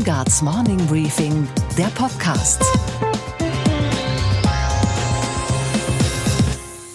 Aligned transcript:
Weingarts 0.00 0.40
Morning 0.40 0.78
Briefing, 0.86 1.46
der 1.76 1.88
Podcast. 1.88 2.64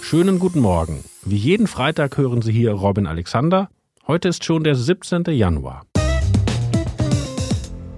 Schönen 0.01 0.39
guten 0.39 0.59
Morgen. 0.59 1.04
Wie 1.23 1.36
jeden 1.36 1.68
Freitag 1.68 2.18
hören 2.18 2.41
Sie 2.41 2.52
hier 2.52 2.71
Robin 2.71 3.05
Alexander. 3.05 3.70
Heute 4.07 4.29
ist 4.29 4.44
schon 4.44 4.63
der 4.63 4.73
17. 4.73 5.23
Januar. 5.28 5.86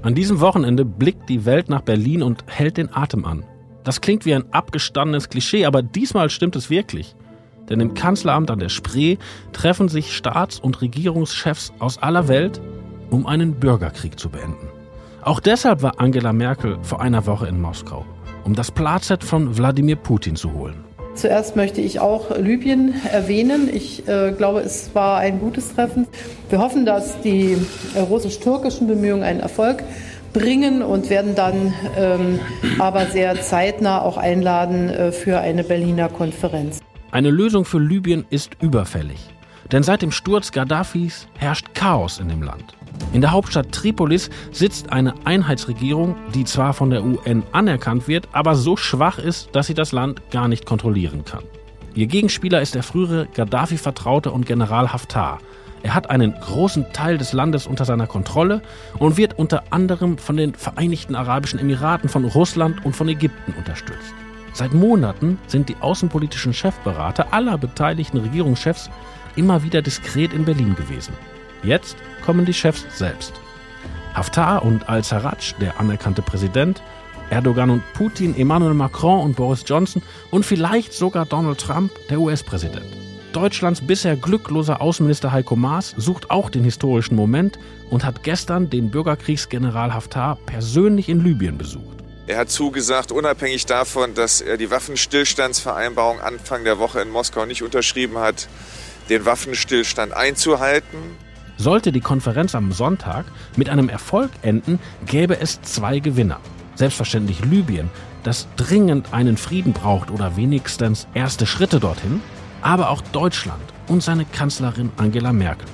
An 0.02 0.14
diesem 0.14 0.42
Wochenende 0.42 0.84
blickt 0.84 1.30
die 1.30 1.46
Welt 1.46 1.70
nach 1.70 1.84
Berlin 1.84 2.22
und 2.22 2.44
hält 2.48 2.76
den 2.76 2.94
Atem 2.94 3.24
an. 3.24 3.46
Das 3.86 4.02
klingt 4.02 4.26
wie 4.26 4.34
ein 4.34 4.52
abgestandenes 4.52 5.30
Klischee, 5.30 5.64
aber 5.64 5.84
diesmal 5.84 6.30
stimmt 6.30 6.58
es 6.58 6.70
wirklich. 6.70 7.16
Denn 7.70 7.80
im 7.80 7.94
Kanzleramt 7.94 8.52
an 8.52 8.60
der 8.60 8.68
Spree 8.68 9.16
treffen 9.54 9.88
sich 9.88 10.14
Staats- 10.14 10.60
und 10.60 10.82
Regierungschefs 10.82 11.72
aus 11.80 11.98
aller 11.98 12.28
Welt, 12.28 12.60
um 13.10 13.26
einen 13.26 13.58
Bürgerkrieg 13.58 14.20
zu 14.20 14.28
beenden. 14.28 14.68
Auch 15.28 15.42
deshalb 15.42 15.82
war 15.82 16.00
Angela 16.00 16.32
Merkel 16.32 16.78
vor 16.84 17.02
einer 17.02 17.26
Woche 17.26 17.48
in 17.48 17.60
Moskau, 17.60 18.06
um 18.46 18.56
das 18.56 18.72
Platzett 18.72 19.26
von 19.26 19.58
Wladimir 19.58 19.98
Putin 19.98 20.38
zu 20.38 20.54
holen. 20.54 20.86
Zuerst 21.16 21.58
möchte 21.58 21.82
ich 21.82 22.00
auch 22.00 22.34
Libyen 22.38 22.94
erwähnen. 23.12 23.70
Ich 23.70 24.08
äh, 24.08 24.32
glaube, 24.32 24.62
es 24.62 24.96
war 24.96 25.18
ein 25.18 25.42
gutes 25.42 25.76
Treffen. 25.76 26.08
Wir 26.50 26.60
hoffen, 26.60 26.86
dass 26.86 27.20
die 27.24 27.58
äh, 27.94 28.00
russisch-türkischen 28.00 28.88
Bemühungen 28.88 29.24
einen 29.24 29.42
Erfolg 29.42 29.84
bringen 30.32 30.82
und 30.82 31.10
werden 31.10 31.36
dann 31.36 31.74
ähm, 31.98 32.40
aber 32.80 33.08
sehr 33.08 33.42
zeitnah 33.42 34.04
auch 34.04 34.16
einladen 34.16 34.88
äh, 34.88 35.12
für 35.12 35.40
eine 35.40 35.66
Berliner 35.66 36.08
Konferenz. 36.08 36.80
Eine 37.12 37.32
Lösung 37.32 37.66
für 37.66 37.80
Libyen 37.80 38.24
ist 38.30 38.52
überfällig. 38.62 39.20
Denn 39.74 39.84
seit 39.84 40.04
dem 40.04 40.12
Sturz 40.12 40.54
Gaddafis 40.54 41.28
herrscht 41.38 41.74
Chaos 41.74 42.22
in 42.22 42.30
dem 42.30 42.44
Land. 42.44 42.77
In 43.14 43.22
der 43.22 43.32
Hauptstadt 43.32 43.72
Tripolis 43.72 44.30
sitzt 44.52 44.92
eine 44.92 45.14
Einheitsregierung, 45.26 46.16
die 46.36 46.44
zwar 46.44 46.74
von 46.74 46.90
der 46.90 47.04
UN 47.04 47.44
anerkannt 47.52 48.08
wird, 48.08 48.28
aber 48.34 48.56
so 48.56 48.78
schwach 48.78 49.18
ist, 49.18 49.50
dass 49.54 49.68
sie 49.68 49.74
das 49.74 49.92
Land 49.92 50.30
gar 50.30 50.48
nicht 50.48 50.66
kontrollieren 50.66 51.26
kann. 51.26 51.44
Ihr 51.96 52.08
Gegenspieler 52.08 52.62
ist 52.62 52.76
der 52.76 52.84
frühere 52.84 53.28
Gaddafi-Vertraute 53.34 54.32
und 54.32 54.46
General 54.46 54.94
Haftar. 54.94 55.40
Er 55.84 55.96
hat 55.96 56.10
einen 56.10 56.34
großen 56.34 56.92
Teil 56.94 57.18
des 57.18 57.34
Landes 57.34 57.66
unter 57.66 57.86
seiner 57.86 58.08
Kontrolle 58.08 58.62
und 59.00 59.18
wird 59.18 59.40
unter 59.40 59.64
anderem 59.72 60.18
von 60.18 60.38
den 60.38 60.54
Vereinigten 60.54 61.16
Arabischen 61.16 61.60
Emiraten, 61.60 62.10
von 62.10 62.26
Russland 62.26 62.86
und 62.86 62.96
von 62.96 63.08
Ägypten 63.08 63.54
unterstützt. 63.58 64.14
Seit 64.54 64.74
Monaten 64.74 65.40
sind 65.48 65.70
die 65.70 65.76
außenpolitischen 65.80 66.54
Chefberater 66.54 67.32
aller 67.32 67.58
beteiligten 67.58 68.18
Regierungschefs 68.18 68.90
immer 69.36 69.64
wieder 69.64 69.82
diskret 69.82 70.34
in 70.34 70.46
Berlin 70.46 70.76
gewesen. 70.76 71.14
Jetzt 71.64 71.98
kommen 72.26 72.46
die 72.46 72.54
Chefs 72.54 72.86
selbst. 72.98 73.34
Haftar 74.14 74.64
und 74.64 74.90
al-Sarraj, 74.90 75.56
der 75.60 75.80
anerkannte 75.80 76.22
Präsident, 76.22 76.82
Erdogan 77.30 77.70
und 77.70 77.84
Putin, 77.94 78.36
Emmanuel 78.38 78.74
Macron 78.74 79.22
und 79.22 79.36
Boris 79.36 79.64
Johnson 79.66 80.02
und 80.32 80.46
vielleicht 80.46 80.94
sogar 80.94 81.26
Donald 81.26 81.60
Trump, 81.60 81.92
der 82.10 82.20
US-Präsident. 82.20 82.86
Deutschlands 83.34 83.86
bisher 83.86 84.16
glückloser 84.16 84.82
Außenminister 84.82 85.32
Heiko 85.32 85.56
Maas 85.56 85.94
sucht 85.98 86.32
auch 86.32 86.50
den 86.50 86.64
historischen 86.64 87.16
Moment 87.16 87.60
und 87.90 88.04
hat 88.04 88.24
gestern 88.24 88.70
den 88.70 88.90
Bürgerkriegsgeneral 88.90 89.94
Haftar 89.94 90.38
persönlich 90.46 91.10
in 91.10 91.24
Libyen 91.24 91.58
besucht. 91.58 91.98
Er 92.26 92.40
hat 92.40 92.50
zugesagt, 92.50 93.12
unabhängig 93.12 93.66
davon, 93.66 94.14
dass 94.14 94.42
er 94.42 94.58
die 94.58 94.72
Waffenstillstandsvereinbarung 94.72 96.20
Anfang 96.20 96.64
der 96.64 96.80
Woche 96.80 97.00
in 97.02 97.10
Moskau 97.10 97.46
nicht 97.46 97.64
unterschrieben 97.64 98.18
hat, 98.18 98.48
den 99.10 99.26
Waffenstillstand 99.26 100.14
einzuhalten. 100.14 100.98
Sollte 101.58 101.92
die 101.92 102.02
Konferenz 102.02 102.54
am 102.54 102.72
Sonntag 102.72 103.26
mit 103.56 103.70
einem 103.70 103.90
Erfolg 103.90 104.30
enden, 104.44 104.80
gäbe 105.06 105.40
es 105.40 105.62
zwei 105.64 106.00
Gewinner. 106.00 106.40
Selbstverständlich 106.76 107.44
Libyen, 107.44 107.90
das 108.24 108.48
dringend 108.56 109.14
einen 109.14 109.38
Frieden 109.38 109.74
braucht 109.74 110.12
oder 110.12 110.38
wenigstens 110.38 111.08
erste 111.16 111.48
Schritte 111.48 111.80
dorthin, 111.80 112.22
aber 112.62 112.92
auch 112.92 113.02
Deutschland 113.02 113.62
und 113.88 114.04
seine 114.04 114.26
Kanzlerin 114.26 114.92
Angela 114.98 115.34
Merkel. 115.34 115.68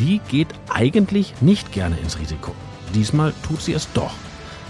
Die 0.00 0.20
geht 0.28 0.48
eigentlich 0.68 1.34
nicht 1.40 1.72
gerne 1.72 1.96
ins 1.98 2.18
Risiko. 2.18 2.54
Diesmal 2.94 3.32
tut 3.46 3.62
sie 3.62 3.72
es 3.72 3.92
doch. 3.92 4.12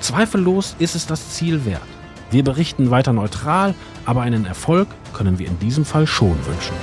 Zweifellos 0.01 0.77
ist 0.79 0.95
es 0.95 1.07
das 1.07 1.31
Ziel 1.31 1.65
wert. 1.65 1.83
Wir 2.31 2.45
berichten 2.45 2.91
weiter 2.91 3.13
neutral, 3.13 3.75
aber 4.05 4.23
einen 4.23 4.45
Erfolg 4.45 4.89
können 5.15 5.39
wir 5.39 5.47
in 5.47 5.59
diesem 5.59 5.85
Fall 5.85 6.07
schon 6.07 6.37
wünschen. 6.47 6.75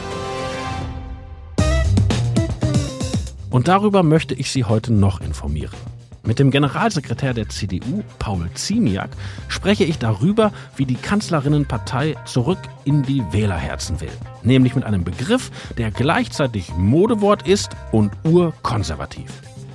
Und 3.54 3.68
darüber 3.68 4.02
möchte 4.02 4.34
ich 4.34 4.50
Sie 4.50 4.64
heute 4.64 4.92
noch 4.92 5.22
informieren. 5.22 5.78
Mit 6.24 6.40
dem 6.40 6.50
Generalsekretär 6.50 7.36
der 7.36 7.50
CDU, 7.50 8.02
Paul 8.18 8.50
Ziemiak, 8.56 9.12
spreche 9.48 9.84
ich 9.84 10.00
darüber, 10.00 10.52
wie 10.76 10.88
die 10.88 10.96
Kanzlerinnenpartei 10.96 12.16
zurück 12.26 12.58
in 12.84 13.04
die 13.04 13.22
Wählerherzen 13.32 14.02
will. 14.02 14.10
Nämlich 14.42 14.74
mit 14.74 14.86
einem 14.86 15.04
Begriff, 15.04 15.52
der 15.78 15.92
gleichzeitig 15.92 16.74
Modewort 16.76 17.48
ist 17.48 17.78
und 17.92 18.12
urkonservativ. 18.24 19.30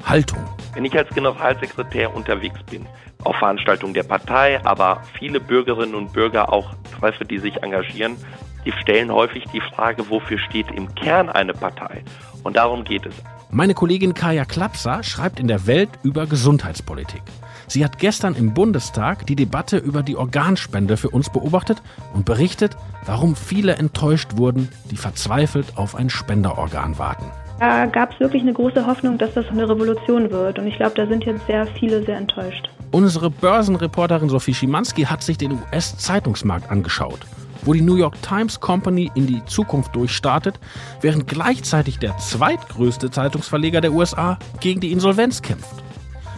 Haltung. 0.05 0.41
Wenn 0.75 0.85
ich 0.85 0.99
als 0.99 1.11
Generalsekretär 1.11 2.13
unterwegs 2.13 2.59
bin, 2.69 2.85
auf 3.23 3.37
Veranstaltungen 3.37 3.95
der 3.95 4.03
Partei, 4.03 4.61
aber 4.65 5.05
viele 5.17 5.39
Bürgerinnen 5.39 5.95
und 5.95 6.13
Bürger 6.13 6.53
auch 6.53 6.75
treffe, 6.99 7.25
die 7.25 7.39
sich 7.39 7.63
engagieren, 7.63 8.17
die 8.65 8.73
stellen 8.73 9.13
häufig 9.13 9.45
die 9.53 9.61
Frage, 9.61 10.11
wofür 10.11 10.41
steht 10.41 10.69
im 10.73 10.93
Kern 10.97 11.29
eine 11.29 11.53
Partei? 11.53 12.03
Und 12.43 12.57
darum 12.57 12.83
geht 12.83 13.07
es. 13.07 13.15
Meine 13.51 13.73
Kollegin 13.73 14.13
Kaya 14.13 14.45
Klapser 14.45 15.03
schreibt 15.03 15.41
in 15.41 15.49
der 15.49 15.67
Welt 15.67 15.89
über 16.03 16.27
Gesundheitspolitik. 16.27 17.23
Sie 17.67 17.83
hat 17.83 17.99
gestern 17.99 18.35
im 18.35 18.53
Bundestag 18.53 19.27
die 19.27 19.37
Debatte 19.37 19.79
über 19.79 20.03
die 20.03 20.17
Organspende 20.17 20.99
für 20.99 21.09
uns 21.09 21.31
beobachtet 21.31 21.83
und 22.13 22.27
berichtet, 22.27 22.77
warum 23.07 23.37
viele 23.37 23.77
enttäuscht 23.77 24.37
wurden, 24.37 24.69
die 24.91 24.97
verzweifelt 24.97 25.79
auf 25.79 25.95
ein 25.95 26.11
Spenderorgan 26.11 26.99
warten. 26.99 27.25
Da 27.59 27.87
gab 27.87 28.13
es 28.13 28.21
wirklich 28.21 28.43
eine 28.43 28.53
große 28.53 28.87
Hoffnung, 28.87 29.17
dass 29.17 29.33
das 29.33 29.47
eine 29.49 29.67
Revolution 29.67 30.31
wird. 30.31 30.59
Und 30.59 30.67
ich 30.67 30.77
glaube, 30.77 30.95
da 30.95 31.07
sind 31.07 31.25
jetzt 31.25 31.47
sehr 31.47 31.67
viele 31.67 32.05
sehr 32.05 32.19
enttäuscht. 32.19 32.69
Unsere 32.91 33.31
Börsenreporterin 33.31 34.29
Sophie 34.29 34.55
Schimanski 34.55 35.05
hat 35.05 35.23
sich 35.23 35.39
den 35.39 35.53
US-Zeitungsmarkt 35.53 36.71
angeschaut 36.71 37.21
wo 37.63 37.73
die 37.73 37.81
New 37.81 37.97
York 37.97 38.21
Times 38.23 38.61
Company 38.61 39.11
in 39.15 39.27
die 39.27 39.45
Zukunft 39.47 39.95
durchstartet, 39.95 40.59
während 41.01 41.27
gleichzeitig 41.27 41.99
der 41.99 42.17
zweitgrößte 42.19 43.11
Zeitungsverleger 43.11 43.81
der 43.81 43.93
USA 43.93 44.39
gegen 44.61 44.81
die 44.81 44.93
Insolvenz 44.93 45.43
kämpft. 45.43 45.83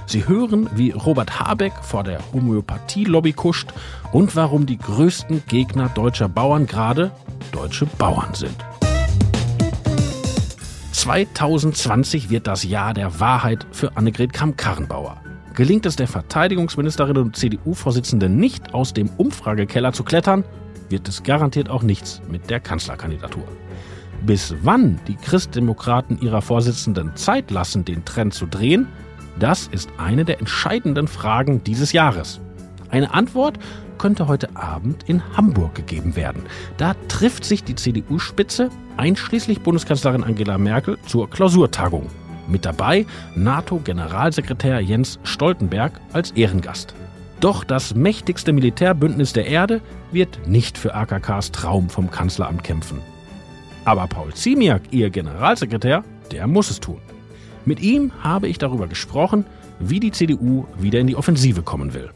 Sie 0.06 0.26
hören, 0.26 0.69
wie 0.75 0.91
Robert 0.91 1.38
Habeck 1.38 1.72
vor 1.82 2.03
der 2.03 2.19
Homöopathie-Lobby 2.32 3.32
kuscht 3.32 3.72
und 4.10 4.34
warum 4.34 4.66
die 4.66 4.78
größten 4.78 5.44
Gegner 5.47 5.88
deutscher 5.88 6.28
Bauern 6.28 6.66
gerade 6.66 7.12
deutsche 7.52 7.87
Bauern 7.87 8.34
sind. 8.34 8.56
2020 10.91 12.28
wird 12.28 12.47
das 12.47 12.64
Jahr 12.64 12.92
der 12.92 13.20
Wahrheit 13.20 13.66
für 13.70 13.97
Annegret 13.97 14.32
Kramp-Karrenbauer. 14.32 15.20
Gelingt 15.54 15.87
es 15.87 15.97
der 15.97 16.08
Verteidigungsministerin 16.08 17.16
und 17.16 17.37
CDU-Vorsitzenden 17.37 18.37
nicht, 18.37 18.75
aus 18.75 18.92
dem 18.92 19.08
Umfragekeller 19.16 19.92
zu 19.92 20.04
klettern, 20.04 20.44
wird 20.91 21.09
es 21.09 21.23
garantiert 21.23 21.69
auch 21.69 21.83
nichts 21.83 22.21
mit 22.31 22.51
der 22.51 22.61
Kanzlerkandidatur. 22.61 23.45
Bis 24.23 24.55
wann 24.62 25.01
die 25.09 25.17
Christdemokraten 25.17 26.21
ihrer 26.21 26.43
Vorsitzenden 26.43 27.17
Zeit 27.17 27.51
lassen, 27.51 27.84
den 27.84 28.05
Trend 28.05 28.34
zu 28.34 28.47
drehen, 28.47 28.87
das 29.39 29.69
ist 29.69 29.89
eine 29.97 30.25
der 30.25 30.41
entscheidenden 30.41 31.09
Fragen 31.09 31.65
dieses 31.65 31.93
Jahres. 31.93 32.41
Eine 32.91 33.15
Antwort 33.15 33.59
könnte 33.97 34.29
heute 34.29 34.56
Abend 34.56 35.05
in 35.09 35.23
Hamburg 35.37 35.75
gegeben 35.75 36.17
werden. 36.17 36.43
Da 36.77 36.95
trifft 37.09 37.45
sich 37.45 37.65
die 37.65 37.75
CDU-Spitze, 37.75 38.71
einschließlich 38.97 39.61
Bundeskanzlerin 39.61 40.25
Angela 40.25 40.59
Merkel, 40.59 40.99
zur 41.06 41.29
Klausurtagung. 41.31 42.09
Mit 42.49 42.65
dabei 42.65 43.06
NATO-Generalsekretär 43.37 44.81
Jens 44.81 45.19
Stoltenberg 45.23 46.00
als 46.12 46.32
Ehrengast. 46.32 46.94
Doch 47.40 47.64
das 47.64 47.94
mächtigste 47.94 48.52
Militärbündnis 48.52 49.32
der 49.32 49.46
Erde 49.46 49.81
wird 50.12 50.46
nicht 50.46 50.76
für 50.76 50.94
AKKs 50.94 51.52
Traum 51.52 51.88
vom 51.88 52.10
Kanzleramt 52.10 52.62
kämpfen. 52.62 53.00
Aber 53.87 54.06
Paul 54.06 54.34
Ziemiak, 54.34 54.82
ihr 54.90 55.08
Generalsekretär, 55.08 56.04
der 56.31 56.46
muss 56.46 56.70
es 56.70 56.81
tun. 56.81 57.00
Mit 57.64 57.81
ihm 57.81 58.12
habe 58.22 58.46
ich 58.46 58.58
darüber 58.58 58.87
gesprochen, 58.88 59.46
wie 59.78 60.00
die 60.00 60.10
CDU 60.10 60.66
wieder 60.76 61.00
in 61.00 61.06
die 61.06 61.16
Offensive 61.16 61.62
kommen 61.62 61.94
will. 61.94 62.10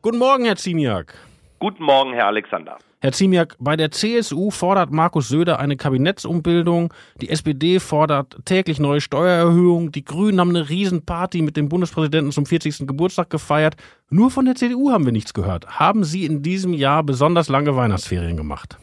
Guten 0.00 0.18
Morgen, 0.18 0.44
Herr 0.44 0.54
Ziemiak. 0.54 1.14
Guten 1.58 1.82
Morgen, 1.82 2.12
Herr 2.12 2.28
Alexander. 2.28 2.78
Herr 3.06 3.12
Ziemiak, 3.12 3.54
bei 3.60 3.76
der 3.76 3.92
CSU 3.92 4.50
fordert 4.50 4.90
Markus 4.90 5.28
Söder 5.28 5.60
eine 5.60 5.76
Kabinettsumbildung, 5.76 6.92
die 7.20 7.28
SPD 7.28 7.78
fordert 7.78 8.36
täglich 8.44 8.80
neue 8.80 9.00
Steuererhöhungen, 9.00 9.92
die 9.92 10.04
Grünen 10.04 10.40
haben 10.40 10.48
eine 10.48 10.68
Riesenparty 10.68 11.42
mit 11.42 11.56
dem 11.56 11.68
Bundespräsidenten 11.68 12.32
zum 12.32 12.46
40. 12.46 12.84
Geburtstag 12.84 13.30
gefeiert. 13.30 13.76
Nur 14.10 14.32
von 14.32 14.44
der 14.44 14.56
CDU 14.56 14.90
haben 14.90 15.04
wir 15.04 15.12
nichts 15.12 15.34
gehört. 15.34 15.78
Haben 15.78 16.02
Sie 16.02 16.24
in 16.24 16.42
diesem 16.42 16.74
Jahr 16.74 17.04
besonders 17.04 17.48
lange 17.48 17.76
Weihnachtsferien 17.76 18.36
gemacht? 18.36 18.76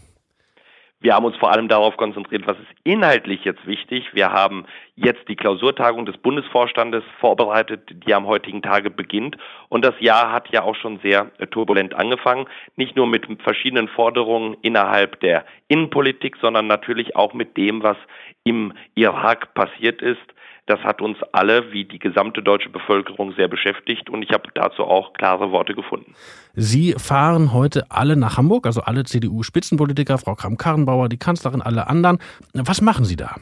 Wir 1.04 1.16
haben 1.16 1.26
uns 1.26 1.36
vor 1.36 1.52
allem 1.52 1.68
darauf 1.68 1.98
konzentriert, 1.98 2.48
was 2.48 2.58
ist 2.58 2.80
inhaltlich 2.86 3.44
jetzt 3.44 3.68
wichtig. 3.68 4.14
Wir 4.14 4.32
haben 4.32 4.66
jetzt 4.96 5.28
die 5.28 5.36
Klausurtagung 5.36 6.06
des 6.06 6.16
Bundesvorstandes 6.16 7.04
vorbereitet, 7.20 7.82
die 8.08 8.14
am 8.14 8.26
heutigen 8.26 8.62
Tage 8.62 8.90
beginnt. 8.90 9.36
Und 9.68 9.84
das 9.84 9.96
Jahr 10.00 10.32
hat 10.32 10.48
ja 10.54 10.64
auch 10.64 10.76
schon 10.76 11.00
sehr 11.00 11.30
turbulent 11.52 11.94
angefangen, 11.94 12.48
nicht 12.78 12.96
nur 12.96 13.06
mit 13.06 13.28
verschiedenen 13.42 13.90
Forderungen 13.90 14.56
innerhalb 14.62 15.20
der 15.20 15.44
Innenpolitik, 15.68 16.38
sondern 16.42 16.68
natürlich 16.68 17.18
auch 17.18 17.34
mit 17.34 17.58
dem, 17.58 17.84
was 17.84 17.98
im 18.46 18.72
Irak 18.96 19.54
passiert 19.56 20.02
ist. 20.02 20.22
Das 20.66 20.80
hat 20.80 21.02
uns 21.02 21.18
alle, 21.34 21.74
wie 21.74 21.84
die 21.84 22.00
gesamte 22.00 22.42
deutsche 22.42 22.70
Bevölkerung, 22.70 23.34
sehr 23.34 23.50
beschäftigt 23.50 24.10
und 24.10 24.24
ich 24.24 24.32
habe 24.32 24.48
dazu 24.54 24.84
auch 24.84 25.12
klare 25.14 25.52
Worte 25.52 25.76
gefunden. 25.76 26.16
Sie 26.54 26.94
fahren 26.94 27.52
heute 27.52 27.84
alle 27.90 28.16
nach 28.16 28.38
Hamburg, 28.38 28.66
also 28.66 28.82
alle 28.82 29.04
CDU-Spitzenpolitiker, 29.04 30.18
Frau 30.18 30.36
Kramp-Karrenbauer, 30.36 31.10
die 31.10 31.18
Kanzlerin, 31.18 31.62
alle 31.62 31.88
anderen. 31.88 32.20
Was 32.54 32.82
machen 32.82 33.04
Sie 33.04 33.18
da? 33.18 33.36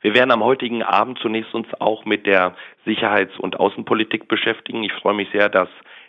Wir 0.00 0.14
werden 0.14 0.30
am 0.30 0.44
heutigen 0.44 0.82
Abend 0.82 1.18
zunächst 1.20 1.54
uns 1.54 1.66
auch 1.78 2.04
mit 2.04 2.26
der 2.26 2.54
Sicherheits- 2.84 3.38
und 3.38 3.58
Außenpolitik 3.58 4.28
beschäftigen. 4.28 4.82
Ich 4.84 4.92
freue 4.92 5.14
mich 5.14 5.28
sehr, 5.32 5.48
dass 5.48 5.68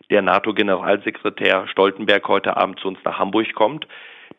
der 0.10 0.22
NATO-Generalsekretär 0.22 1.68
Stoltenberg 1.68 2.28
heute 2.28 2.58
Abend 2.58 2.80
zu 2.80 2.88
uns 2.88 3.00
nach 3.04 3.18
Hamburg 3.18 3.54
kommt. 3.54 3.88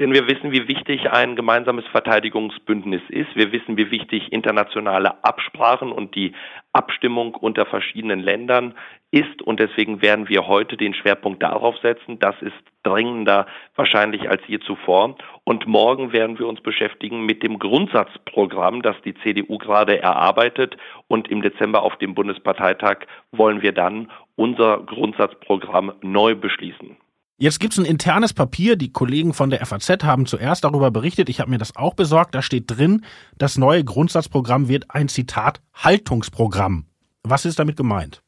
Denn 0.01 0.13
wir 0.13 0.27
wissen, 0.27 0.51
wie 0.51 0.67
wichtig 0.67 1.11
ein 1.11 1.37
gemeinsames 1.37 1.85
Verteidigungsbündnis 1.87 3.03
ist. 3.09 3.35
Wir 3.37 3.53
wissen, 3.53 3.77
wie 3.77 3.91
wichtig 3.91 4.33
internationale 4.33 5.23
Absprachen 5.23 5.93
und 5.93 6.15
die 6.17 6.33
Abstimmung 6.73 7.35
unter 7.35 7.65
verschiedenen 7.65 8.21
Ländern 8.21 8.75
ist. 9.13 9.43
Und 9.43 9.61
deswegen 9.61 10.03
werden 10.03 10.29
wir 10.29 10.49
heute 10.49 10.77
den 10.77 10.95
Schwerpunkt 10.95 11.43
darauf 11.43 11.77
setzen. 11.79 12.19
Das 12.19 12.35
ist 12.41 12.55
dringender 12.83 13.47
wahrscheinlich 13.77 14.29
als 14.29 14.43
je 14.49 14.59
zuvor. 14.59 15.17
Und 15.45 15.67
morgen 15.69 16.13
werden 16.13 16.39
wir 16.39 16.49
uns 16.49 16.61
beschäftigen 16.61 17.25
mit 17.25 17.43
dem 17.43 17.61
Grundsatzprogramm, 17.61 18.83
das 18.83 18.97
die 19.05 19.15
CDU 19.15 19.59
gerade 19.59 20.03
erarbeitet. 20.03 20.77
Und 21.07 21.29
im 21.31 21.41
Dezember 21.43 21.83
auf 21.83 21.97
dem 21.97 22.15
Bundesparteitag 22.15 23.07
wollen 23.31 23.63
wir 23.63 23.73
dann 23.73 24.11
unser 24.35 24.79
Grundsatzprogramm 24.79 25.93
neu 26.03 26.35
beschließen. 26.35 26.97
Jetzt 27.45 27.61
gibt 27.61 27.75
es 27.75 27.79
ein 27.79 27.85
internes 27.85 28.33
Papier, 28.33 28.75
die 28.75 28.91
Kollegen 28.91 29.35
von 29.35 29.51
der 29.51 29.67
FAZ 29.67 30.03
haben 30.03 30.25
zuerst 30.25 30.65
darüber 30.65 30.91
berichtet, 30.91 31.29
ich 31.29 31.41
habe 31.41 31.51
mir 31.51 31.59
das 31.59 31.77
auch 31.77 31.93
besorgt, 31.93 32.35
da 32.35 32.41
steht 32.41 32.65
drin, 32.69 33.05
das 33.37 33.59
neue 33.59 33.85
Grundsatzprogramm 33.85 34.71
wird 34.71 34.87
ein 34.89 35.09
Zitat 35.09 35.61
Haltungsprogramm. 35.75 36.87
Was 37.23 37.45
ist 37.45 37.59
damit 37.59 37.77
gemeint? 37.77 38.23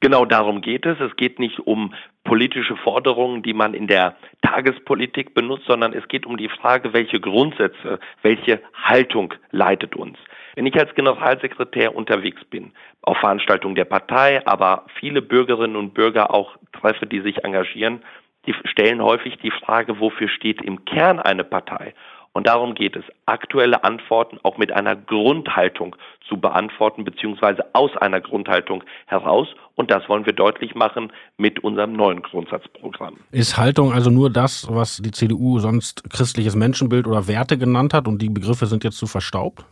Genau 0.00 0.26
darum 0.26 0.60
geht 0.60 0.84
es. 0.84 1.00
Es 1.00 1.16
geht 1.16 1.38
nicht 1.38 1.58
um 1.60 1.94
politische 2.24 2.76
Forderungen, 2.76 3.42
die 3.42 3.54
man 3.54 3.72
in 3.72 3.86
der 3.86 4.14
Tagespolitik 4.42 5.32
benutzt, 5.32 5.64
sondern 5.66 5.94
es 5.94 6.06
geht 6.08 6.26
um 6.26 6.36
die 6.36 6.50
Frage, 6.50 6.92
welche 6.92 7.20
Grundsätze, 7.20 7.98
welche 8.20 8.60
Haltung 8.74 9.32
leitet 9.52 9.96
uns. 9.96 10.18
Wenn 10.54 10.66
ich 10.66 10.78
als 10.78 10.94
Generalsekretär 10.94 11.94
unterwegs 11.94 12.44
bin, 12.44 12.72
auf 13.02 13.16
Veranstaltungen 13.18 13.74
der 13.74 13.86
Partei, 13.86 14.44
aber 14.46 14.86
viele 15.00 15.22
Bürgerinnen 15.22 15.76
und 15.76 15.94
Bürger 15.94 16.34
auch 16.34 16.56
treffe, 16.72 17.06
die 17.06 17.20
sich 17.20 17.44
engagieren, 17.44 18.02
die 18.48 18.54
stellen 18.64 19.02
häufig 19.02 19.36
die 19.42 19.50
Frage, 19.50 20.00
wofür 20.00 20.28
steht 20.28 20.62
im 20.62 20.84
Kern 20.86 21.20
eine 21.20 21.44
Partei? 21.44 21.94
Und 22.32 22.46
darum 22.46 22.74
geht 22.74 22.94
es, 22.94 23.04
aktuelle 23.26 23.84
Antworten 23.84 24.38
auch 24.42 24.58
mit 24.58 24.70
einer 24.70 24.94
Grundhaltung 24.94 25.96
zu 26.28 26.36
beantworten, 26.36 27.04
beziehungsweise 27.04 27.64
aus 27.72 27.96
einer 27.96 28.20
Grundhaltung 28.20 28.84
heraus. 29.06 29.48
Und 29.74 29.90
das 29.90 30.08
wollen 30.08 30.24
wir 30.24 30.34
deutlich 30.34 30.74
machen 30.74 31.12
mit 31.36 31.64
unserem 31.64 31.94
neuen 31.94 32.22
Grundsatzprogramm. 32.22 33.16
Ist 33.32 33.56
Haltung 33.56 33.92
also 33.92 34.10
nur 34.10 34.30
das, 34.30 34.66
was 34.70 34.98
die 34.98 35.10
CDU 35.10 35.58
sonst 35.58 36.08
christliches 36.10 36.54
Menschenbild 36.54 37.06
oder 37.06 37.28
Werte 37.28 37.58
genannt 37.58 37.92
hat 37.92 38.06
und 38.06 38.22
die 38.22 38.30
Begriffe 38.30 38.66
sind 38.66 38.84
jetzt 38.84 38.98
zu 38.98 39.06
verstaubt? 39.06 39.64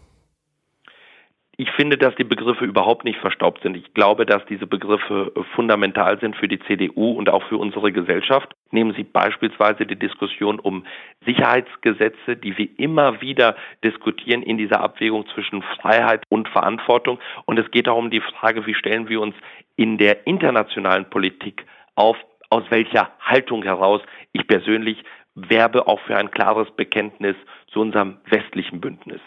Ich 1.59 1.71
finde, 1.71 1.97
dass 1.97 2.15
die 2.17 2.25
Begriffe 2.25 2.67
überhaupt 2.67 3.05
nicht 3.07 3.19
verstaubt 3.19 3.63
sind. 3.63 3.79
Ich 3.79 3.95
glaube, 3.95 4.27
dass 4.27 4.45
diese 4.45 4.67
Begriffe 4.67 5.33
fundamental 5.55 6.21
sind 6.21 6.37
für 6.37 6.49
die 6.49 6.59
CDU 6.59 7.13
und 7.13 7.31
auch 7.31 7.43
für 7.45 7.57
unsere 7.57 7.93
Gesellschaft. 7.93 8.53
Nehmen 8.73 8.93
Sie 8.95 9.05
beispielsweise 9.05 9.87
die 9.87 9.99
Diskussion 9.99 10.61
um 10.61 10.85
Sicherheitsgesetze, 11.25 12.37
die 12.37 12.59
wir 12.59 12.69
immer 12.79 13.23
wieder 13.23 13.57
diskutieren 13.83 14.43
in 14.43 14.59
dieser 14.59 14.81
Abwägung 14.83 15.27
zwischen 15.29 15.63
Freiheit 15.63 16.25
und 16.29 16.47
Verantwortung. 16.49 17.19
Und 17.47 17.59
es 17.59 17.71
geht 17.71 17.89
auch 17.89 17.97
um 17.97 18.11
die 18.11 18.21
Frage, 18.21 18.67
wie 18.67 18.75
stellen 18.75 19.09
wir 19.09 19.23
uns 19.23 19.35
in 19.77 19.97
der 19.97 20.27
internationalen 20.27 21.09
Politik 21.09 21.65
auf, 21.95 22.19
aus 22.51 22.65
welcher 22.69 23.13
Haltung 23.19 23.63
heraus. 23.63 24.03
Ich 24.33 24.47
persönlich 24.47 25.03
werbe 25.37 25.87
auch 25.87 26.01
für 26.01 26.17
ein 26.17 26.31
klares 26.31 26.67
Bekenntnis 26.77 27.37
zu 27.73 27.81
unserem 27.81 28.17
westlichen 28.29 28.81
Bündnis. 28.81 29.21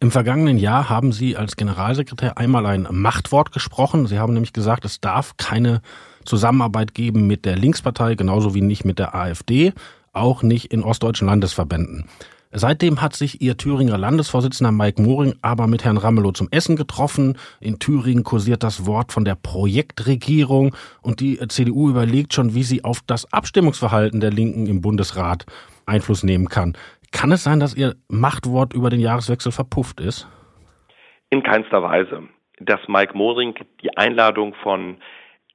Im 0.00 0.10
vergangenen 0.10 0.56
Jahr 0.56 0.88
haben 0.88 1.12
Sie 1.12 1.36
als 1.36 1.56
Generalsekretär 1.56 2.38
einmal 2.38 2.64
ein 2.64 2.86
Machtwort 2.90 3.52
gesprochen. 3.52 4.06
Sie 4.06 4.18
haben 4.18 4.32
nämlich 4.32 4.52
gesagt, 4.52 4.84
es 4.84 5.00
darf 5.00 5.36
keine 5.36 5.82
Zusammenarbeit 6.24 6.94
geben 6.94 7.26
mit 7.26 7.44
der 7.44 7.56
Linkspartei, 7.56 8.14
genauso 8.14 8.54
wie 8.54 8.60
nicht 8.60 8.84
mit 8.84 8.98
der 8.98 9.14
AfD, 9.14 9.72
auch 10.12 10.42
nicht 10.42 10.72
in 10.72 10.82
ostdeutschen 10.82 11.26
Landesverbänden. 11.26 12.08
Seitdem 12.50 13.02
hat 13.02 13.14
sich 13.14 13.42
ihr 13.42 13.58
Thüringer 13.58 13.98
Landesvorsitzender 13.98 14.72
Mike 14.72 15.02
Moring 15.02 15.34
aber 15.42 15.66
mit 15.66 15.84
Herrn 15.84 15.98
Ramelow 15.98 16.32
zum 16.32 16.48
Essen 16.50 16.76
getroffen. 16.76 17.36
In 17.60 17.78
Thüringen 17.78 18.24
kursiert 18.24 18.62
das 18.62 18.86
Wort 18.86 19.12
von 19.12 19.24
der 19.24 19.34
Projektregierung 19.34 20.74
und 21.02 21.20
die 21.20 21.38
CDU 21.48 21.90
überlegt 21.90 22.32
schon, 22.32 22.54
wie 22.54 22.62
sie 22.62 22.84
auf 22.84 23.00
das 23.06 23.30
Abstimmungsverhalten 23.32 24.20
der 24.20 24.30
Linken 24.30 24.66
im 24.66 24.80
Bundesrat 24.80 25.44
Einfluss 25.84 26.22
nehmen 26.22 26.48
kann. 26.48 26.74
Kann 27.12 27.32
es 27.32 27.44
sein, 27.44 27.60
dass 27.60 27.74
Ihr 27.74 27.94
Machtwort 28.08 28.72
über 28.72 28.90
den 28.90 29.00
Jahreswechsel 29.00 29.52
verpufft 29.52 30.00
ist? 30.00 30.28
In 31.30 31.42
keinster 31.42 31.82
Weise. 31.82 32.28
Dass 32.60 32.80
Mike 32.88 33.16
Moring 33.16 33.54
die 33.82 33.96
Einladung 33.96 34.54
von 34.62 34.96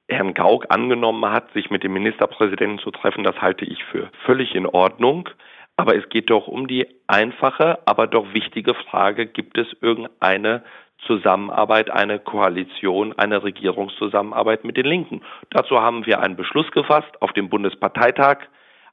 Herrn 0.08 0.34
Gauck 0.34 0.66
angenommen 0.68 1.24
hat, 1.26 1.52
sich 1.52 1.70
mit 1.70 1.82
dem 1.82 1.92
Ministerpräsidenten 1.92 2.78
zu 2.78 2.90
treffen, 2.90 3.24
das 3.24 3.36
halte 3.40 3.64
ich 3.64 3.82
für 3.90 4.10
völlig 4.24 4.54
in 4.54 4.66
Ordnung. 4.66 5.28
Aber 5.76 5.96
es 5.96 6.08
geht 6.08 6.30
doch 6.30 6.46
um 6.46 6.68
die 6.68 6.86
einfache, 7.06 7.78
aber 7.86 8.06
doch 8.06 8.32
wichtige 8.32 8.74
Frage, 8.74 9.26
gibt 9.26 9.58
es 9.58 9.66
irgendeine 9.80 10.62
Zusammenarbeit, 11.06 11.90
eine 11.90 12.18
Koalition, 12.18 13.12
eine 13.18 13.42
Regierungszusammenarbeit 13.42 14.64
mit 14.64 14.76
den 14.76 14.86
Linken? 14.86 15.22
Dazu 15.50 15.80
haben 15.80 16.06
wir 16.06 16.20
einen 16.20 16.36
Beschluss 16.36 16.70
gefasst 16.70 17.20
auf 17.20 17.32
dem 17.32 17.48
Bundesparteitag, 17.48 18.38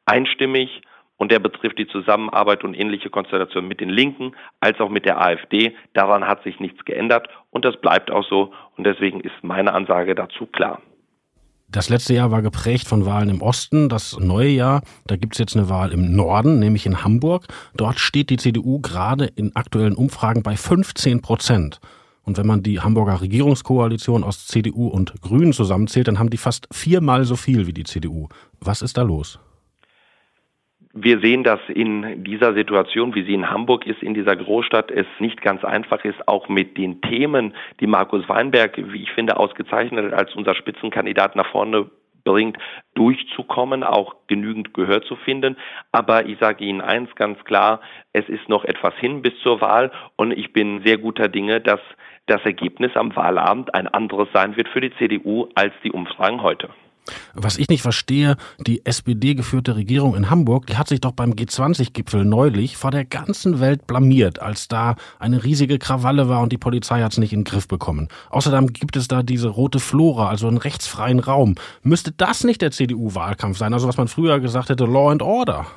einstimmig, 0.06 0.82
und 1.22 1.32
der 1.32 1.38
betrifft 1.38 1.78
die 1.78 1.88
Zusammenarbeit 1.88 2.64
und 2.64 2.74
ähnliche 2.74 3.12
Konstellationen 3.12 3.68
mit 3.68 3.80
den 3.80 3.92
Linken 3.92 4.36
als 4.60 4.80
auch 4.80 4.90
mit 4.90 5.06
der 5.06 5.22
AfD. 5.22 5.76
Daran 5.94 6.26
hat 6.28 6.42
sich 6.42 6.60
nichts 6.60 6.84
geändert 6.84 7.30
und 7.52 7.64
das 7.64 7.80
bleibt 7.80 8.10
auch 8.10 8.28
so 8.28 8.56
und 8.76 8.88
deswegen 8.88 9.22
ist 9.22 9.44
meine 9.44 9.72
Ansage 9.72 10.16
dazu 10.16 10.48
klar. 10.48 10.82
Das 11.72 11.88
letzte 11.88 12.14
Jahr 12.14 12.32
war 12.32 12.42
geprägt 12.42 12.86
von 12.86 13.06
Wahlen 13.06 13.30
im 13.30 13.42
Osten. 13.42 13.88
Das 13.88 14.20
neue 14.20 14.50
Jahr, 14.50 14.82
da 15.08 15.16
gibt 15.16 15.36
es 15.36 15.40
jetzt 15.40 15.56
eine 15.56 15.70
Wahl 15.70 15.94
im 15.94 16.14
Norden, 16.14 16.60
nämlich 16.60 16.86
in 16.86 17.06
Hamburg. 17.06 17.48
Dort 17.78 17.98
steht 17.98 18.30
die 18.30 18.36
CDU 18.36 18.80
gerade 18.82 19.26
in 19.26 19.56
aktuellen 19.56 19.96
Umfragen 19.96 20.44
bei 20.44 20.58
15 20.58 21.22
Prozent. 21.22 21.80
Und 22.24 22.38
wenn 22.38 22.46
man 22.46 22.62
die 22.62 22.82
Hamburger 22.82 23.22
Regierungskoalition 23.22 24.26
aus 24.26 24.48
CDU 24.48 24.88
und 24.88 25.22
Grünen 25.22 25.54
zusammenzählt, 25.54 26.10
dann 26.10 26.20
haben 26.20 26.30
die 26.30 26.38
fast 26.38 26.68
viermal 26.72 27.24
so 27.24 27.38
viel 27.38 27.68
wie 27.68 27.74
die 27.74 27.86
CDU. 27.86 28.28
Was 28.60 28.82
ist 28.82 28.98
da 28.98 29.04
los? 29.04 29.40
Wir 30.94 31.20
sehen, 31.20 31.44
dass 31.44 31.60
in 31.70 32.26
dieser 32.26 32.54
Situation, 32.54 33.16
wie 33.16 33.24
sie 33.24 33.34
in 33.34 33.50
Hamburg 33.50 33.88
ist, 33.88 34.04
in 34.04 34.14
dieser 34.14 34.36
Großstadt, 34.36 34.92
es 34.92 35.08
nicht 35.20 35.42
ganz 35.42 35.64
einfach 35.64 36.04
ist, 36.04 36.28
auch 36.28 36.50
mit 36.50 36.78
den 36.78 37.02
Themen, 37.02 37.54
die 37.80 37.88
Markus 37.88 38.28
Weinberg, 38.28 38.78
wie 38.78 39.04
ich 39.04 39.12
finde, 39.12 39.38
ausgezeichnet 39.38 40.14
als 40.14 40.36
unser 40.36 40.54
Spitzenkandidat 40.54 41.38
nach 41.38 41.48
vorne 41.48 41.90
bringt, 42.24 42.58
durchzukommen, 42.94 43.84
auch 43.84 44.16
genügend 44.28 44.74
Gehör 44.74 45.02
zu 45.02 45.16
finden. 45.16 45.58
Aber 45.92 46.26
ich 46.26 46.38
sage 46.40 46.66
Ihnen 46.66 46.82
eins 46.82 47.14
ganz 47.16 47.44
klar, 47.46 47.82
es 48.14 48.28
ist 48.28 48.50
noch 48.50 48.66
etwas 48.66 48.94
hin 48.96 49.22
bis 49.22 49.34
zur 49.42 49.62
Wahl 49.62 49.92
und 50.18 50.32
ich 50.32 50.54
bin 50.54 50.84
sehr 50.84 50.98
guter 50.98 51.30
Dinge, 51.30 51.62
dass 51.62 51.80
das 52.28 52.42
Ergebnis 52.44 52.96
am 52.96 53.16
Wahlabend 53.16 53.74
ein 53.74 53.88
anderes 53.88 54.28
sein 54.34 54.56
wird 54.58 54.68
für 54.68 54.82
die 54.82 54.94
CDU 54.98 55.48
als 55.56 55.74
die 55.84 55.92
Umfragen 55.92 56.44
heute. 56.44 56.70
Was 57.34 57.58
ich 57.58 57.70
nicht 57.70 57.82
verstehe, 57.82 58.38
die 58.60 58.86
SPD-geführte 58.86 59.76
Regierung 59.76 60.16
in 60.16 60.30
Hamburg, 60.30 60.68
die 60.68 60.78
hat 60.78 60.88
sich 60.88 61.02
doch 61.02 61.12
beim 61.12 61.34
G20-Gipfel 61.34 62.26
neulich 62.26 62.78
vor 62.78 62.92
der 62.92 63.06
ganzen 63.06 63.60
Welt 63.60 63.88
blamiert, 63.88 64.42
als 64.42 64.68
da 64.68 64.96
eine 65.20 65.44
riesige 65.44 65.80
Krawalle 65.80 66.30
war 66.30 66.42
und 66.42 66.52
die 66.52 66.58
Polizei 66.58 67.02
hat 67.02 67.12
es 67.12 67.18
nicht 67.18 67.34
in 67.34 67.40
den 67.40 67.46
Griff 67.46 67.68
bekommen. 67.68 68.08
Außerdem 68.30 68.74
gibt 68.74 68.96
es 68.96 69.08
da 69.08 69.24
diese 69.24 69.50
rote 69.50 69.80
Flora, 69.80 70.30
also 70.30 70.48
einen 70.48 70.58
rechtsfreien 70.58 71.20
Raum. 71.20 71.56
Müsste 71.84 72.12
das 72.12 72.44
nicht 72.44 72.62
der 72.62 72.72
CDU-Wahlkampf 72.72 73.58
sein? 73.58 73.74
Also 73.74 73.88
was 73.88 73.98
man 73.98 74.08
früher 74.08 74.40
gesagt 74.40 74.70
hätte, 74.70 74.86
Law 74.86 75.12
and 75.12 75.22
Order. 75.22 75.68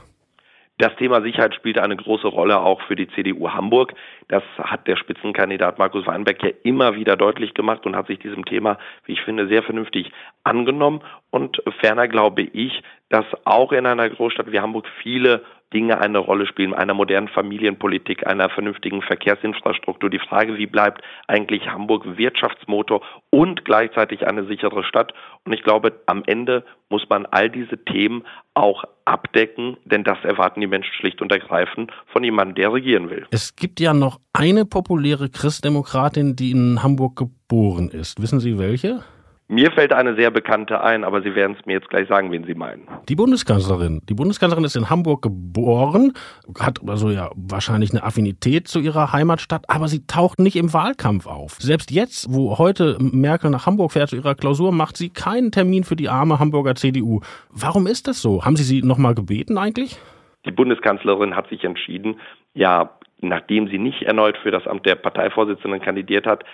Das 0.78 0.94
Thema 0.96 1.22
Sicherheit 1.22 1.54
spielt 1.54 1.78
eine 1.78 1.96
große 1.96 2.26
Rolle 2.26 2.58
auch 2.58 2.80
für 2.82 2.96
die 2.96 3.06
CDU 3.08 3.48
Hamburg. 3.50 3.94
Das 4.26 4.42
hat 4.58 4.88
der 4.88 4.96
Spitzenkandidat 4.96 5.78
Markus 5.78 6.04
Weinberg 6.06 6.42
ja 6.42 6.50
immer 6.64 6.96
wieder 6.96 7.16
deutlich 7.16 7.54
gemacht 7.54 7.86
und 7.86 7.94
hat 7.94 8.08
sich 8.08 8.18
diesem 8.18 8.44
Thema, 8.44 8.78
wie 9.04 9.12
ich 9.12 9.20
finde, 9.20 9.46
sehr 9.46 9.62
vernünftig 9.62 10.10
angenommen. 10.42 11.00
Und 11.30 11.62
ferner 11.80 12.08
glaube 12.08 12.42
ich, 12.42 12.82
dass 13.08 13.24
auch 13.44 13.70
in 13.70 13.86
einer 13.86 14.10
Großstadt 14.10 14.50
wie 14.50 14.58
Hamburg 14.58 14.88
viele 15.00 15.44
Dinge 15.73 16.00
eine 16.00 16.18
Rolle 16.18 16.47
spielen, 16.47 16.75
einer 16.75 16.94
modernen 16.94 17.28
Familienpolitik, 17.28 18.26
einer 18.26 18.49
vernünftigen 18.49 19.02
Verkehrsinfrastruktur. 19.02 20.11
Die 20.11 20.18
Frage, 20.18 20.56
wie 20.56 20.66
bleibt 20.66 21.02
eigentlich 21.26 21.66
Hamburg 21.68 22.16
Wirtschaftsmotor 22.16 23.02
und 23.30 23.64
gleichzeitig 23.64 24.26
eine 24.26 24.47
sichere 24.47 24.85
Stadt? 24.85 25.12
Und 25.44 25.52
ich 25.52 25.62
glaube, 25.62 26.00
am 26.06 26.23
Ende 26.26 26.64
muss 26.90 27.09
man 27.09 27.26
all 27.26 27.50
diese 27.50 27.85
Themen 27.85 28.25
auch 28.54 28.85
abdecken, 29.04 29.76
denn 29.85 30.04
das 30.04 30.18
erwarten 30.23 30.61
die 30.61 30.66
Menschen 30.66 30.92
schlicht 30.94 31.21
und 31.21 31.33
ergreifend 31.33 31.90
von 32.06 32.23
jemandem, 32.23 32.54
der 32.54 32.73
regieren 32.73 33.11
will. 33.11 33.26
Es 33.30 33.56
gibt 33.56 33.80
ja 33.80 33.92
noch 33.92 34.21
eine 34.33 34.64
populäre 34.64 35.28
Christdemokratin, 35.28 36.37
die 36.37 36.52
in 36.52 36.83
Hamburg 36.83 37.16
geboren 37.16 37.88
ist. 37.90 38.23
Wissen 38.23 38.38
Sie 38.38 38.59
welche? 38.59 39.02
Mir 39.46 39.70
fällt 39.72 39.92
eine 39.92 40.16
sehr 40.16 40.30
bekannte 40.30 40.80
ein, 40.80 41.04
aber 41.04 41.20
Sie 41.20 41.34
werden 41.34 41.54
es 41.58 41.66
mir 41.66 41.74
jetzt 41.74 41.90
gleich 41.90 42.08
sagen, 42.08 42.32
wen 42.32 42.44
Sie 42.44 42.54
meinen. 42.54 42.88
Die 43.10 43.14
Bundeskanzlerin. 43.14 44.00
Die 44.08 44.14
Bundeskanzlerin 44.14 44.64
ist 44.64 44.74
in 44.74 44.88
Hamburg 44.88 45.20
geboren, 45.20 46.14
hat 46.58 46.80
also 46.88 47.10
ja 47.10 47.30
wahrscheinlich 47.36 47.90
eine 47.90 48.04
Affinität 48.04 48.68
zu 48.68 48.80
ihrer 48.80 49.12
Heimatstadt, 49.12 49.68
aber 49.68 49.88
sie 49.88 50.06
taucht 50.06 50.38
nicht 50.38 50.56
im 50.56 50.72
Wahlkampf 50.72 51.26
auf. 51.26 51.56
Selbst 51.58 51.90
jetzt, 51.90 52.32
wo 52.32 52.56
heute 52.56 52.96
Merkel 53.00 53.50
nach 53.50 53.66
Hamburg 53.66 53.92
fährt 53.92 54.08
zu 54.08 54.16
ihrer 54.16 54.34
Klausur, 54.34 54.72
macht 54.72 54.96
sie 54.96 55.10
keinen 55.10 55.52
Termin 55.52 55.84
für 55.84 55.96
die 55.96 56.08
arme 56.08 56.38
Hamburger 56.38 56.74
CDU. 56.74 57.20
Warum 57.50 57.86
ist 57.86 58.08
das 58.08 58.22
so? 58.22 58.46
Haben 58.46 58.56
Sie 58.56 58.64
sie 58.64 58.80
nochmal 58.80 59.14
gebeten 59.14 59.58
eigentlich? 59.58 59.98
Die 60.46 60.52
Bundeskanzlerin 60.52 61.36
hat 61.36 61.48
sich 61.50 61.64
entschieden, 61.64 62.18
ja, 62.54 62.98
nachdem 63.20 63.68
sie 63.68 63.78
nicht 63.78 64.02
erneut 64.02 64.38
für 64.38 64.50
das 64.50 64.66
Amt 64.66 64.86
der 64.86 64.94
Parteivorsitzenden 64.94 65.82
kandidiert 65.82 66.26
hat, 66.26 66.44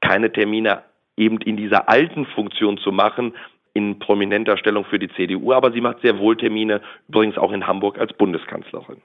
keine 0.00 0.32
Termine 0.32 0.82
eben 1.22 1.38
in 1.38 1.56
dieser 1.56 1.88
alten 1.88 2.26
Funktion 2.26 2.78
zu 2.78 2.92
machen, 2.92 3.34
in 3.74 3.98
prominenter 3.98 4.56
Stellung 4.58 4.84
für 4.84 4.98
die 4.98 5.08
CDU, 5.08 5.52
aber 5.52 5.72
sie 5.72 5.80
macht 5.80 6.00
sehr 6.02 6.18
wohl 6.18 6.36
Termine, 6.36 6.80
übrigens 7.08 7.38
auch 7.38 7.52
in 7.52 7.66
Hamburg 7.66 7.98
als 7.98 8.12
Bundeskanzlerin. 8.12 8.98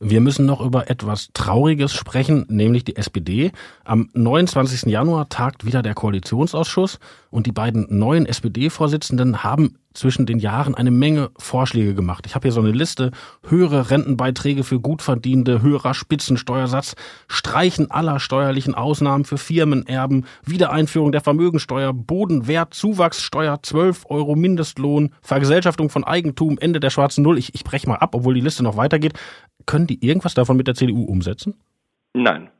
Wir 0.00 0.20
müssen 0.20 0.44
noch 0.44 0.60
über 0.60 0.90
etwas 0.90 1.30
Trauriges 1.34 1.94
sprechen, 1.94 2.46
nämlich 2.48 2.84
die 2.84 2.96
SPD. 2.96 3.52
Am 3.84 4.10
29. 4.12 4.90
Januar 4.90 5.28
tagt 5.28 5.64
wieder 5.64 5.82
der 5.82 5.94
Koalitionsausschuss 5.94 6.98
und 7.30 7.46
die 7.46 7.52
beiden 7.52 7.86
neuen 7.90 8.26
SPD-Vorsitzenden 8.26 9.44
haben 9.44 9.78
zwischen 9.94 10.26
den 10.26 10.38
Jahren 10.38 10.74
eine 10.74 10.90
Menge 10.90 11.30
Vorschläge 11.38 11.94
gemacht. 11.94 12.26
Ich 12.26 12.34
habe 12.34 12.42
hier 12.42 12.52
so 12.52 12.60
eine 12.60 12.72
Liste. 12.72 13.12
Höhere 13.48 13.90
Rentenbeiträge 13.90 14.64
für 14.64 14.80
Gutverdienende, 14.80 15.62
höherer 15.62 15.94
Spitzensteuersatz, 15.94 16.96
Streichen 17.28 17.90
aller 17.90 18.20
steuerlichen 18.20 18.74
Ausnahmen 18.74 19.24
für 19.24 19.38
Firmenerben, 19.38 20.26
Wiedereinführung 20.44 21.12
der 21.12 21.20
Vermögensteuer, 21.20 21.92
Bodenwert, 21.92 22.74
Zuwachssteuer, 22.74 23.62
12 23.62 24.06
Euro 24.10 24.34
Mindestlohn, 24.36 25.10
Vergesellschaftung 25.22 25.88
von 25.88 26.04
Eigentum, 26.04 26.58
Ende 26.58 26.80
der 26.80 26.90
schwarzen 26.90 27.22
Null. 27.22 27.38
Ich, 27.38 27.54
ich 27.54 27.64
breche 27.64 27.88
mal 27.88 27.96
ab, 27.96 28.14
obwohl 28.14 28.34
die 28.34 28.40
Liste 28.40 28.62
noch 28.62 28.76
weitergeht. 28.76 29.14
Können 29.66 29.86
die 29.86 30.04
irgendwas 30.04 30.34
davon 30.34 30.56
mit 30.56 30.66
der 30.66 30.74
CDU 30.74 31.04
umsetzen? 31.04 31.54
Nein. 32.12 32.50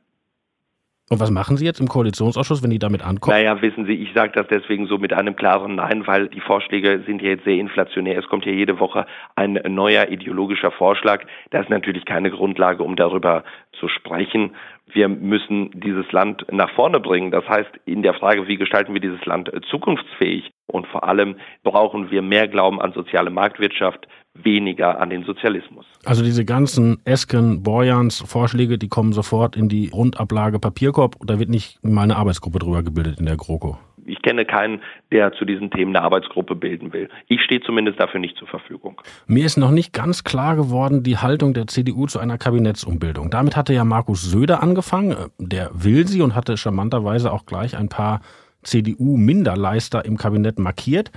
Und 1.15 1.21
was 1.21 1.31
machen 1.31 1.57
Sie 1.57 1.65
jetzt 1.65 1.79
im 1.79 1.87
Koalitionsausschuss, 1.87 2.65
wenn 2.65 2.71
die 2.71 2.81
damit 2.81 3.07
ankommen? 3.07 3.37
Naja, 3.37 3.63
wissen 3.63 3.87
Sie, 3.87 3.95
ich 3.95 4.13
sage 4.15 4.33
das 4.35 4.49
deswegen 4.49 4.89
so 4.89 4.99
mit 4.99 5.13
einem 5.13 5.37
klaren 5.37 5.77
Nein, 5.77 6.09
weil 6.09 6.27
die 6.27 6.41
Vorschläge 6.41 7.05
sind 7.07 7.23
ja 7.23 7.29
jetzt 7.29 7.45
sehr 7.45 7.55
inflationär. 7.55 8.19
Es 8.19 8.27
kommt 8.27 8.45
ja 8.47 8.53
jede 8.53 8.81
Woche 8.81 9.07
ein 9.37 9.61
neuer 9.69 10.09
ideologischer 10.09 10.73
Vorschlag. 10.73 11.25
Das 11.51 11.63
ist 11.63 11.71
natürlich 11.71 12.05
keine 12.05 12.33
Grundlage, 12.33 12.83
um 12.83 12.97
darüber 12.97 13.45
zu 13.79 13.87
sprechen. 13.87 14.57
Wir 14.93 15.09
müssen 15.09 15.71
dieses 15.81 16.11
Land 16.11 16.47
nach 16.51 16.71
vorne 16.71 16.99
bringen. 16.99 17.31
Das 17.31 17.49
heißt, 17.49 17.71
in 17.85 18.03
der 18.03 18.15
Frage, 18.15 18.49
wie 18.49 18.57
gestalten 18.57 18.93
wir 18.93 19.01
dieses 19.01 19.25
Land 19.25 19.53
zukunftsfähig? 19.71 20.51
Und 20.67 20.89
vor 20.89 21.05
allem 21.05 21.37
brauchen 21.63 22.11
wir 22.11 22.23
mehr 22.23 22.49
Glauben 22.49 22.81
an 22.81 22.93
soziale 22.93 23.31
Marktwirtschaft, 23.31 24.09
weniger 24.35 25.01
an 25.01 25.11
den 25.11 25.25
Sozialismus. 25.25 25.87
Also 26.05 26.25
diese 26.25 26.45
ganzen 26.45 26.99
Esken, 27.05 27.63
Borjans 27.63 28.21
Vorschläge, 28.27 28.79
die 28.79 28.89
kommen 28.89 29.13
sofort 29.13 29.57
in 29.57 29.69
die 29.69 29.89
Rundablage 29.89 30.59
Papierkorb. 30.59 31.17
Da 31.25 31.39
wird 31.39 31.49
nicht 31.49 31.83
mal 31.85 32.03
eine 32.03 32.17
Arbeitsgruppe 32.17 32.59
drüber 32.59 32.83
gebildet 32.83 33.19
in 33.21 33.27
der 33.27 33.37
GroKo. 33.37 33.79
Ich 34.07 34.21
kenne 34.21 34.45
keinen, 34.45 34.83
der 35.13 35.33
zu 35.33 35.47
diesen 35.47 35.71
Themen 35.71 35.97
eine 35.97 36.05
Arbeitsgruppe 36.05 36.55
bilden 36.55 36.93
will. 36.93 37.09
Ich 37.27 37.41
stehe 37.41 37.63
zumindest 37.63 37.99
dafür 37.99 38.21
nicht 38.21 38.37
zur 38.37 38.49
Verfügung. 38.49 39.01
Mir 39.27 39.47
ist 39.47 39.57
noch 39.57 39.71
nicht 39.71 39.95
ganz 39.95 40.25
klar 40.25 40.57
geworden, 40.57 41.03
die 41.03 41.17
Haltung 41.17 41.55
der 41.55 41.69
CDU 41.69 42.07
zu 42.07 42.19
einer 42.19 42.37
Kabinettsumbildung. 42.37 43.31
Damit 43.31 43.57
hatte 43.57 43.73
ja 43.73 43.85
Markus 43.85 44.23
Söder 44.23 44.63
angefangen. 44.63 45.17
Der 45.39 45.71
will 45.73 46.07
sie 46.07 46.21
und 46.21 46.35
hatte 46.35 46.59
charmanterweise 46.59 47.33
auch 47.33 47.47
gleich 47.47 47.79
ein 47.79 47.89
paar 47.89 48.21
CDU-Minderleister 48.63 50.05
im 50.05 50.17
Kabinett 50.19 50.59
markiert. 50.59 51.11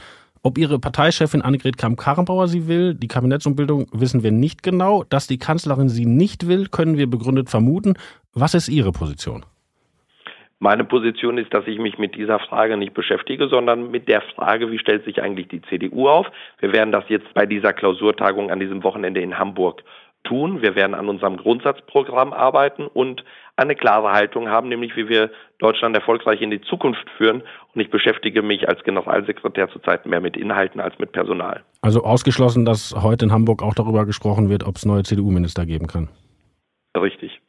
Ob 0.44 0.58
ihre 0.58 0.80
Parteichefin 0.80 1.42
Annegret 1.42 1.78
Kramp-Karrenbauer 1.78 2.48
sie 2.48 2.68
will, 2.68 2.94
die 2.94 3.08
Kabinettsumbildung 3.08 3.88
wissen 3.92 4.24
wir 4.24 4.32
nicht 4.32 4.64
genau. 4.64 5.04
Dass 5.04 5.28
die 5.28 5.38
Kanzlerin 5.38 5.90
sie 5.90 6.06
nicht 6.06 6.48
will, 6.48 6.68
können 6.68 6.98
wir 6.98 7.10
begründet 7.10 7.50
vermuten. 7.50 7.96
Was 8.34 8.54
ist 8.54 8.70
Ihre 8.70 8.92
Position? 8.92 9.46
Meine 10.60 10.84
Position 10.84 11.38
ist, 11.38 11.54
dass 11.54 11.68
ich 11.68 11.78
mich 11.78 12.00
mit 12.00 12.16
dieser 12.16 12.40
Frage 12.40 12.78
nicht 12.78 12.96
beschäftige, 12.96 13.48
sondern 13.48 13.92
mit 13.92 14.08
der 14.08 14.22
Frage, 14.22 14.72
wie 14.72 14.80
stellt 14.80 15.06
sich 15.06 15.22
eigentlich 15.22 15.50
die 15.50 15.62
CDU 15.62 16.08
auf? 16.08 16.26
Wir 16.60 16.74
werden 16.74 16.92
das 16.92 17.04
jetzt 17.10 17.32
bei 17.36 17.46
dieser 17.46 17.74
Klausurtagung 17.74 18.50
an 18.50 18.60
diesem 18.60 18.84
Wochenende 18.84 19.22
in 19.22 19.38
Hamburg 19.38 19.84
tun. 20.28 20.62
Wir 20.62 20.76
werden 20.76 20.94
an 20.94 21.10
unserem 21.10 21.38
Grundsatzprogramm 21.38 22.34
arbeiten 22.34 22.88
und 22.88 23.24
eine 23.56 23.76
klare 23.76 24.12
Haltung 24.12 24.50
haben, 24.50 24.70
nämlich 24.70 24.96
wie 24.96 25.10
wir 25.10 25.32
Deutschland 25.60 25.96
erfolgreich 25.96 26.42
in 26.42 26.52
die 26.52 26.62
Zukunft 26.62 27.10
führen. 27.18 27.42
Und 27.74 27.82
ich 27.82 27.90
beschäftige 27.90 28.42
mich 28.42 28.68
als 28.70 28.84
Generalsekretär 28.84 29.70
zurzeit 29.70 30.06
mehr 30.06 30.22
mit 30.22 30.38
Inhalten 30.38 30.80
als 30.80 30.98
mit 31.00 31.12
Personal. 31.12 31.64
Also 31.82 32.04
ausgeschlossen, 32.04 32.66
dass 32.66 32.96
heute 33.02 33.26
in 33.26 33.32
Hamburg 33.32 33.64
auch 33.64 33.74
darüber 33.74 34.06
gesprochen 34.06 34.50
wird, 34.50 34.64
ob 34.64 34.76
es 34.76 34.86
neue 34.86 35.04
CDU-Minister 35.04 35.66
geben 35.66 35.88
kann. 35.88 36.10
Richtig. 36.96 37.42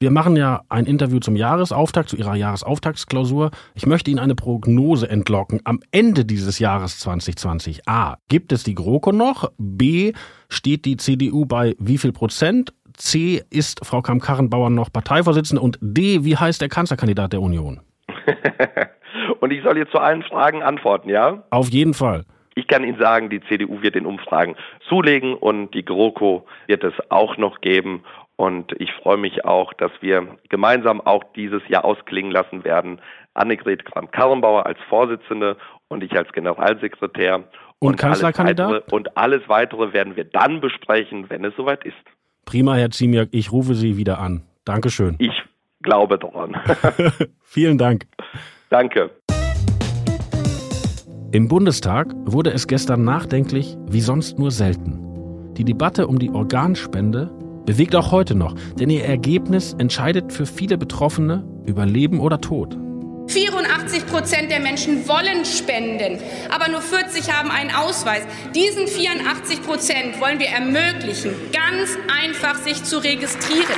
Wir 0.00 0.12
machen 0.12 0.36
ja 0.36 0.62
ein 0.68 0.86
Interview 0.86 1.18
zum 1.18 1.34
Jahresauftakt, 1.34 2.08
zu 2.08 2.16
Ihrer 2.16 2.36
Jahresauftaktsklausur. 2.36 3.50
Ich 3.74 3.84
möchte 3.84 4.12
Ihnen 4.12 4.20
eine 4.20 4.36
Prognose 4.36 5.10
entlocken. 5.10 5.60
Am 5.64 5.80
Ende 5.90 6.24
dieses 6.24 6.60
Jahres 6.60 7.00
2020. 7.00 7.88
A. 7.88 8.18
Gibt 8.28 8.52
es 8.52 8.62
die 8.62 8.76
GroKo 8.76 9.10
noch? 9.10 9.50
B. 9.58 10.12
Steht 10.48 10.84
die 10.84 10.98
CDU 10.98 11.46
bei 11.46 11.74
wie 11.80 11.98
viel 11.98 12.12
Prozent? 12.12 12.72
C. 12.92 13.42
Ist 13.50 13.84
Frau 13.84 14.00
Kamm-Karrenbauer 14.00 14.70
noch 14.70 14.92
Parteivorsitzende? 14.92 15.60
Und 15.60 15.80
D. 15.80 16.24
Wie 16.24 16.36
heißt 16.36 16.60
der 16.60 16.68
Kanzlerkandidat 16.68 17.32
der 17.32 17.42
Union? 17.42 17.80
Und 19.40 19.52
ich 19.52 19.64
soll 19.64 19.78
jetzt 19.78 19.90
zu 19.90 19.98
allen 19.98 20.22
Fragen 20.22 20.62
antworten, 20.62 21.08
ja? 21.08 21.42
Auf 21.50 21.70
jeden 21.70 21.94
Fall. 21.94 22.24
Ich 22.54 22.68
kann 22.68 22.84
Ihnen 22.84 23.00
sagen, 23.00 23.30
die 23.30 23.40
CDU 23.40 23.82
wird 23.82 23.96
den 23.96 24.06
Umfragen 24.06 24.54
zulegen 24.88 25.34
und 25.34 25.74
die 25.74 25.84
GroKo 25.84 26.44
wird 26.66 26.82
es 26.82 26.94
auch 27.08 27.36
noch 27.36 27.60
geben. 27.60 28.02
Und 28.38 28.72
ich 28.78 28.92
freue 28.92 29.16
mich 29.16 29.44
auch, 29.44 29.72
dass 29.72 29.90
wir 30.00 30.38
gemeinsam 30.48 31.00
auch 31.00 31.24
dieses 31.34 31.60
Jahr 31.68 31.84
ausklingen 31.84 32.30
lassen 32.30 32.62
werden. 32.62 33.00
Annegret 33.34 33.84
Kramp-Karrenbauer 33.84 34.64
als 34.64 34.78
Vorsitzende 34.88 35.56
und 35.88 36.04
ich 36.04 36.12
als 36.12 36.30
Generalsekretär. 36.30 37.48
Und, 37.80 37.88
und 37.88 37.96
Kanzlerkandidat? 37.96 38.68
Alles 38.68 38.82
weitere, 38.82 38.94
und 38.94 39.16
alles 39.16 39.42
weitere 39.48 39.92
werden 39.92 40.14
wir 40.14 40.22
dann 40.22 40.60
besprechen, 40.60 41.28
wenn 41.28 41.44
es 41.44 41.52
soweit 41.56 41.84
ist. 41.84 41.96
Prima, 42.44 42.76
Herr 42.76 42.90
Ziemiak, 42.90 43.30
ich 43.32 43.50
rufe 43.50 43.74
Sie 43.74 43.96
wieder 43.96 44.20
an. 44.20 44.44
Dankeschön. 44.64 45.16
Ich 45.18 45.42
glaube 45.82 46.16
daran. 46.16 46.56
Vielen 47.42 47.76
Dank. 47.76 48.06
Danke. 48.70 49.10
Im 51.32 51.48
Bundestag 51.48 52.14
wurde 52.24 52.50
es 52.50 52.68
gestern 52.68 53.02
nachdenklich 53.02 53.76
wie 53.88 54.00
sonst 54.00 54.38
nur 54.38 54.52
selten. 54.52 55.54
Die 55.54 55.64
Debatte 55.64 56.06
um 56.06 56.20
die 56.20 56.30
Organspende 56.30 57.32
bewegt 57.68 57.94
auch 57.94 58.12
heute 58.12 58.34
noch, 58.34 58.54
denn 58.80 58.88
ihr 58.88 59.04
Ergebnis 59.04 59.74
entscheidet 59.76 60.32
für 60.32 60.46
viele 60.46 60.78
Betroffene 60.78 61.44
über 61.66 61.84
Leben 61.84 62.18
oder 62.18 62.40
Tod. 62.40 62.78
84 63.26 64.06
Prozent 64.06 64.50
der 64.50 64.60
Menschen 64.60 65.06
wollen 65.06 65.44
spenden, 65.44 66.18
aber 66.48 66.70
nur 66.70 66.80
40 66.80 67.30
haben 67.30 67.50
einen 67.50 67.70
Ausweis. 67.70 68.22
Diesen 68.54 68.86
84 68.86 69.62
Prozent 69.62 70.18
wollen 70.18 70.38
wir 70.38 70.46
ermöglichen, 70.46 71.32
ganz 71.52 71.90
einfach 72.24 72.56
sich 72.62 72.82
zu 72.84 72.96
registrieren. 73.04 73.76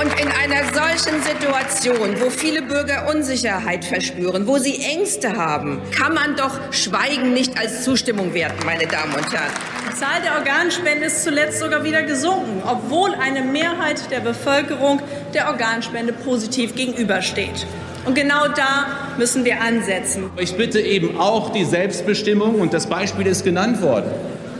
Und 0.00 0.20
in 0.20 0.28
einer 0.28 0.72
solchen 0.72 1.20
Situation, 1.22 2.20
wo 2.20 2.30
viele 2.30 2.62
Bürger 2.62 3.12
Unsicherheit 3.12 3.84
verspüren, 3.84 4.46
wo 4.46 4.58
sie 4.58 4.84
Ängste 4.84 5.36
haben, 5.36 5.80
kann 5.90 6.14
man 6.14 6.36
doch 6.36 6.72
Schweigen 6.72 7.34
nicht 7.34 7.58
als 7.58 7.82
Zustimmung 7.82 8.34
werten, 8.34 8.64
meine 8.64 8.86
Damen 8.86 9.14
und 9.14 9.32
Herren. 9.32 9.81
Die 9.92 9.98
Zahl 9.98 10.22
der 10.24 10.38
Organspende 10.38 11.04
ist 11.06 11.22
zuletzt 11.22 11.60
sogar 11.60 11.84
wieder 11.84 12.02
gesunken, 12.02 12.62
obwohl 12.66 13.14
eine 13.14 13.42
Mehrheit 13.42 14.10
der 14.10 14.20
Bevölkerung 14.20 15.02
der 15.34 15.48
Organspende 15.48 16.14
positiv 16.14 16.74
gegenübersteht. 16.74 17.66
Und 18.06 18.14
genau 18.14 18.48
da 18.48 18.86
müssen 19.18 19.44
wir 19.44 19.60
ansetzen. 19.60 20.30
Ich 20.38 20.56
bitte 20.56 20.80
eben 20.80 21.18
auch 21.18 21.50
die 21.50 21.64
Selbstbestimmung, 21.64 22.54
und 22.58 22.72
das 22.72 22.86
Beispiel 22.86 23.26
ist 23.26 23.44
genannt 23.44 23.82
worden, 23.82 24.10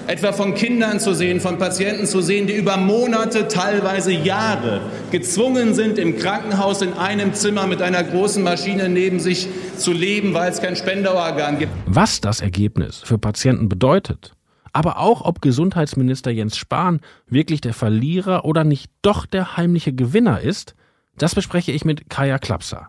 etwa 0.06 0.32
von 0.32 0.54
Kindern 0.54 1.00
zu 1.00 1.14
sehen, 1.14 1.40
von 1.40 1.56
Patienten 1.56 2.06
zu 2.06 2.20
sehen, 2.20 2.46
die 2.46 2.54
über 2.54 2.76
Monate, 2.76 3.48
teilweise 3.48 4.12
Jahre 4.12 4.82
gezwungen 5.12 5.72
sind, 5.72 5.98
im 5.98 6.18
Krankenhaus 6.18 6.82
in 6.82 6.92
einem 6.92 7.32
Zimmer 7.32 7.66
mit 7.66 7.80
einer 7.80 8.04
großen 8.04 8.42
Maschine 8.42 8.90
neben 8.90 9.18
sich 9.18 9.48
zu 9.78 9.92
leben, 9.92 10.34
weil 10.34 10.52
es 10.52 10.60
kein 10.60 10.76
Spenderorgan 10.76 11.58
gibt. 11.58 11.72
Was 11.86 12.20
das 12.20 12.42
Ergebnis 12.42 13.00
für 13.02 13.16
Patienten 13.16 13.70
bedeutet, 13.70 14.34
aber 14.72 14.98
auch, 14.98 15.22
ob 15.22 15.40
Gesundheitsminister 15.42 16.30
Jens 16.30 16.56
Spahn 16.56 17.00
wirklich 17.26 17.60
der 17.60 17.74
Verlierer 17.74 18.44
oder 18.44 18.64
nicht 18.64 18.90
doch 19.02 19.26
der 19.26 19.56
heimliche 19.56 19.92
Gewinner 19.92 20.40
ist, 20.40 20.74
das 21.16 21.34
bespreche 21.34 21.72
ich 21.72 21.84
mit 21.84 22.08
Kaya 22.08 22.38
Klapser. 22.38 22.88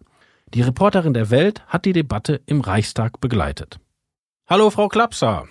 Die 0.53 0.61
Reporterin 0.61 1.13
der 1.13 1.29
Welt 1.29 1.65
hat 1.67 1.85
die 1.85 1.93
Debatte 1.93 2.41
im 2.45 2.61
Reichstag 2.61 3.19
begleitet. 3.19 3.79
Hallo, 4.47 4.69
Frau 4.69 4.87
Klapser. 4.87 5.47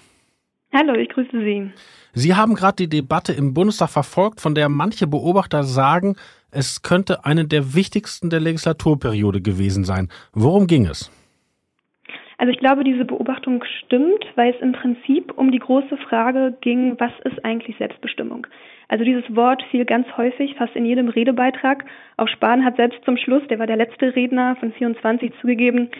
Hallo, 0.73 0.95
ich 0.95 1.09
grüße 1.11 1.31
Sie. 1.33 1.71
Sie 2.15 2.35
haben 2.35 2.55
gerade 2.55 2.77
die 2.77 2.89
Debatte 2.89 3.33
im 3.33 3.53
Bundestag 3.53 3.91
verfolgt, 3.91 4.41
von 4.41 4.55
der 4.55 4.69
manche 4.69 5.07
Beobachter 5.07 5.65
sagen, 5.65 6.17
es 6.51 6.83
könnte 6.83 7.25
eine 7.25 7.47
der 7.47 7.75
wichtigsten 7.75 8.31
der 8.31 8.41
Legislaturperiode 8.41 9.41
gewesen 9.41 9.85
sein. 9.85 10.09
Worum 10.33 10.67
ging 10.67 10.87
es? 10.87 11.11
Also 12.43 12.51
ich 12.51 12.59
glaube, 12.59 12.83
diese 12.83 13.05
Beobachtung 13.05 13.63
stimmt, 13.79 14.27
weil 14.35 14.53
es 14.53 14.61
im 14.61 14.73
Prinzip 14.73 15.33
um 15.39 15.53
die 15.53 15.61
große 15.61 15.97
Frage 15.97 16.53
ging, 16.61 16.99
was 16.99 17.13
ist 17.23 17.45
eigentlich 17.45 17.77
Selbstbestimmung? 17.77 18.49
Also 18.89 19.05
dieses 19.05 19.23
Wort 19.37 19.63
fiel 19.71 19.85
ganz 19.85 20.09
häufig, 20.17 20.57
fast 20.57 20.75
in 20.75 20.85
jedem 20.85 21.09
Redebeitrag. 21.09 21.85
Auch 22.17 22.27
Spahn 22.27 22.65
hat 22.65 22.75
selbst 22.75 22.99
zum 23.05 23.17
Schluss, 23.17 23.47
der 23.47 23.61
war 23.61 23.69
der 23.69 23.77
letzte 23.77 24.17
Redner 24.17 24.57
von 24.57 24.73
24, 24.73 25.33
zugegeben, 25.41 25.91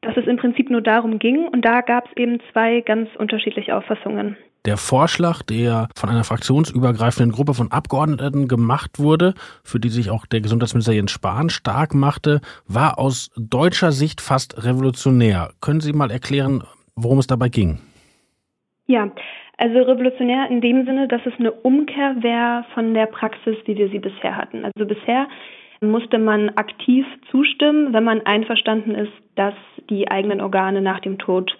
dass 0.00 0.16
es 0.16 0.26
im 0.26 0.36
Prinzip 0.36 0.68
nur 0.68 0.82
darum 0.82 1.20
ging. 1.20 1.46
Und 1.46 1.64
da 1.64 1.80
gab 1.80 2.08
es 2.08 2.16
eben 2.16 2.40
zwei 2.50 2.80
ganz 2.80 3.08
unterschiedliche 3.16 3.76
Auffassungen. 3.76 4.36
Der 4.66 4.78
Vorschlag, 4.78 5.42
der 5.42 5.88
von 5.94 6.08
einer 6.08 6.24
fraktionsübergreifenden 6.24 7.32
Gruppe 7.32 7.52
von 7.52 7.70
Abgeordneten 7.70 8.48
gemacht 8.48 8.98
wurde, 8.98 9.34
für 9.62 9.78
die 9.78 9.90
sich 9.90 10.10
auch 10.10 10.24
der 10.24 10.40
Gesundheitsminister 10.40 10.94
Jens 10.94 11.10
Spahn 11.10 11.50
stark 11.50 11.94
machte, 11.94 12.40
war 12.66 12.98
aus 12.98 13.30
deutscher 13.36 13.92
Sicht 13.92 14.22
fast 14.22 14.64
revolutionär. 14.64 15.50
Können 15.60 15.80
Sie 15.80 15.92
mal 15.92 16.10
erklären, 16.10 16.62
worum 16.96 17.18
es 17.18 17.26
dabei 17.26 17.50
ging? 17.50 17.78
Ja, 18.86 19.10
also 19.58 19.82
revolutionär 19.82 20.48
in 20.48 20.62
dem 20.62 20.86
Sinne, 20.86 21.08
dass 21.08 21.20
es 21.26 21.34
eine 21.38 21.52
Umkehr 21.52 22.16
wäre 22.20 22.64
von 22.72 22.94
der 22.94 23.06
Praxis, 23.06 23.56
wie 23.66 23.76
wir 23.76 23.90
sie 23.90 23.98
bisher 23.98 24.34
hatten. 24.34 24.64
Also 24.64 24.86
bisher 24.86 25.28
musste 25.82 26.18
man 26.18 26.48
aktiv 26.56 27.04
zustimmen, 27.30 27.92
wenn 27.92 28.04
man 28.04 28.24
einverstanden 28.24 28.94
ist, 28.94 29.12
dass 29.34 29.54
die 29.90 30.10
eigenen 30.10 30.40
Organe 30.40 30.80
nach 30.80 31.00
dem 31.00 31.18
Tod 31.18 31.54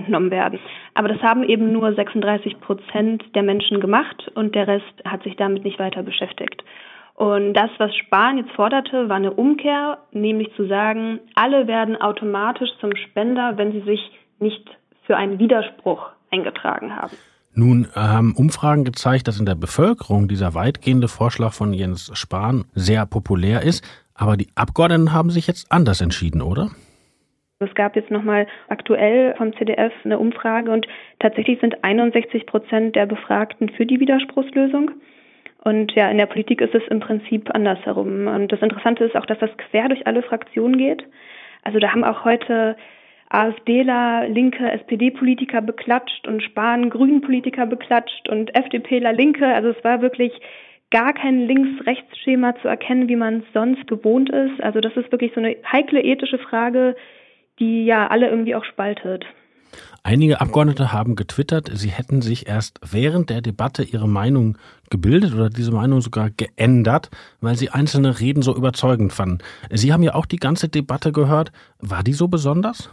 entnommen 0.00 0.30
werden. 0.30 0.58
Aber 0.94 1.08
das 1.08 1.20
haben 1.22 1.42
eben 1.42 1.72
nur 1.72 1.94
36 1.94 2.60
Prozent 2.60 3.24
der 3.34 3.42
Menschen 3.42 3.80
gemacht 3.80 4.30
und 4.34 4.54
der 4.54 4.68
Rest 4.68 5.04
hat 5.04 5.22
sich 5.22 5.36
damit 5.36 5.64
nicht 5.64 5.78
weiter 5.78 6.02
beschäftigt. 6.02 6.62
Und 7.14 7.54
das, 7.54 7.70
was 7.78 7.94
Spahn 7.96 8.36
jetzt 8.36 8.52
forderte, 8.52 9.08
war 9.08 9.16
eine 9.16 9.32
Umkehr, 9.32 9.98
nämlich 10.12 10.54
zu 10.54 10.66
sagen, 10.66 11.20
alle 11.34 11.66
werden 11.66 11.96
automatisch 12.00 12.68
zum 12.80 12.94
Spender, 12.94 13.56
wenn 13.56 13.72
sie 13.72 13.80
sich 13.80 14.00
nicht 14.38 14.62
für 15.06 15.16
einen 15.16 15.38
Widerspruch 15.38 16.10
eingetragen 16.30 16.94
haben. 16.94 17.16
Nun 17.54 17.88
haben 17.94 18.34
Umfragen 18.34 18.84
gezeigt, 18.84 19.28
dass 19.28 19.40
in 19.40 19.46
der 19.46 19.54
Bevölkerung 19.54 20.28
dieser 20.28 20.54
weitgehende 20.54 21.08
Vorschlag 21.08 21.54
von 21.54 21.72
Jens 21.72 22.10
Spahn 22.12 22.66
sehr 22.74 23.06
populär 23.06 23.62
ist, 23.62 23.82
aber 24.14 24.36
die 24.36 24.48
Abgeordneten 24.54 25.14
haben 25.14 25.30
sich 25.30 25.46
jetzt 25.46 25.72
anders 25.72 26.02
entschieden, 26.02 26.42
oder? 26.42 26.70
Es 27.58 27.74
gab 27.74 27.96
jetzt 27.96 28.10
nochmal 28.10 28.46
aktuell 28.68 29.34
vom 29.38 29.56
CDF 29.56 29.92
eine 30.04 30.18
Umfrage 30.18 30.70
und 30.70 30.86
tatsächlich 31.20 31.58
sind 31.60 31.82
61 31.82 32.44
Prozent 32.44 32.94
der 32.94 33.06
Befragten 33.06 33.70
für 33.70 33.86
die 33.86 33.98
Widerspruchslösung. 33.98 34.90
Und 35.64 35.92
ja, 35.92 36.10
in 36.10 36.18
der 36.18 36.26
Politik 36.26 36.60
ist 36.60 36.74
es 36.74 36.82
im 36.90 37.00
Prinzip 37.00 37.48
andersherum. 37.54 38.26
Und 38.26 38.52
das 38.52 38.60
Interessante 38.60 39.04
ist 39.04 39.16
auch, 39.16 39.24
dass 39.24 39.38
das 39.38 39.50
quer 39.56 39.88
durch 39.88 40.06
alle 40.06 40.22
Fraktionen 40.22 40.76
geht. 40.76 41.04
Also 41.62 41.78
da 41.78 41.92
haben 41.92 42.04
auch 42.04 42.26
heute 42.26 42.76
AfDler, 43.30 44.28
linke 44.28 44.70
SPD-Politiker 44.70 45.62
beklatscht 45.62 46.28
und 46.28 46.42
Spahn 46.42 46.90
Grünen-Politiker 46.90 47.64
beklatscht 47.64 48.28
und 48.28 48.54
FDPler 48.54 49.14
Linke. 49.14 49.46
Also 49.46 49.70
es 49.70 49.82
war 49.82 50.02
wirklich 50.02 50.32
gar 50.90 51.14
kein 51.14 51.40
Links-Rechts-Schema 51.46 52.54
zu 52.56 52.68
erkennen, 52.68 53.08
wie 53.08 53.16
man 53.16 53.38
es 53.38 53.52
sonst 53.54 53.86
gewohnt 53.86 54.28
ist. 54.28 54.60
Also 54.60 54.80
das 54.80 54.94
ist 54.94 55.10
wirklich 55.10 55.32
so 55.34 55.40
eine 55.40 55.56
heikle 55.72 56.02
ethische 56.02 56.38
Frage, 56.38 56.94
die 57.58 57.84
ja 57.84 58.08
alle 58.08 58.28
irgendwie 58.28 58.54
auch 58.54 58.64
spaltet. 58.64 59.24
Einige 60.02 60.40
Abgeordnete 60.40 60.92
haben 60.92 61.16
getwittert, 61.16 61.68
sie 61.74 61.88
hätten 61.88 62.22
sich 62.22 62.46
erst 62.46 62.78
während 62.88 63.28
der 63.28 63.40
Debatte 63.40 63.82
ihre 63.82 64.08
Meinung 64.08 64.56
gebildet 64.88 65.34
oder 65.34 65.50
diese 65.50 65.72
Meinung 65.72 66.00
sogar 66.00 66.30
geändert, 66.30 67.10
weil 67.40 67.56
sie 67.56 67.70
einzelne 67.70 68.20
Reden 68.20 68.42
so 68.42 68.56
überzeugend 68.56 69.12
fanden. 69.12 69.38
Sie 69.70 69.92
haben 69.92 70.04
ja 70.04 70.14
auch 70.14 70.26
die 70.26 70.36
ganze 70.36 70.68
Debatte 70.68 71.10
gehört. 71.10 71.50
War 71.80 72.04
die 72.04 72.12
so 72.12 72.28
besonders? 72.28 72.88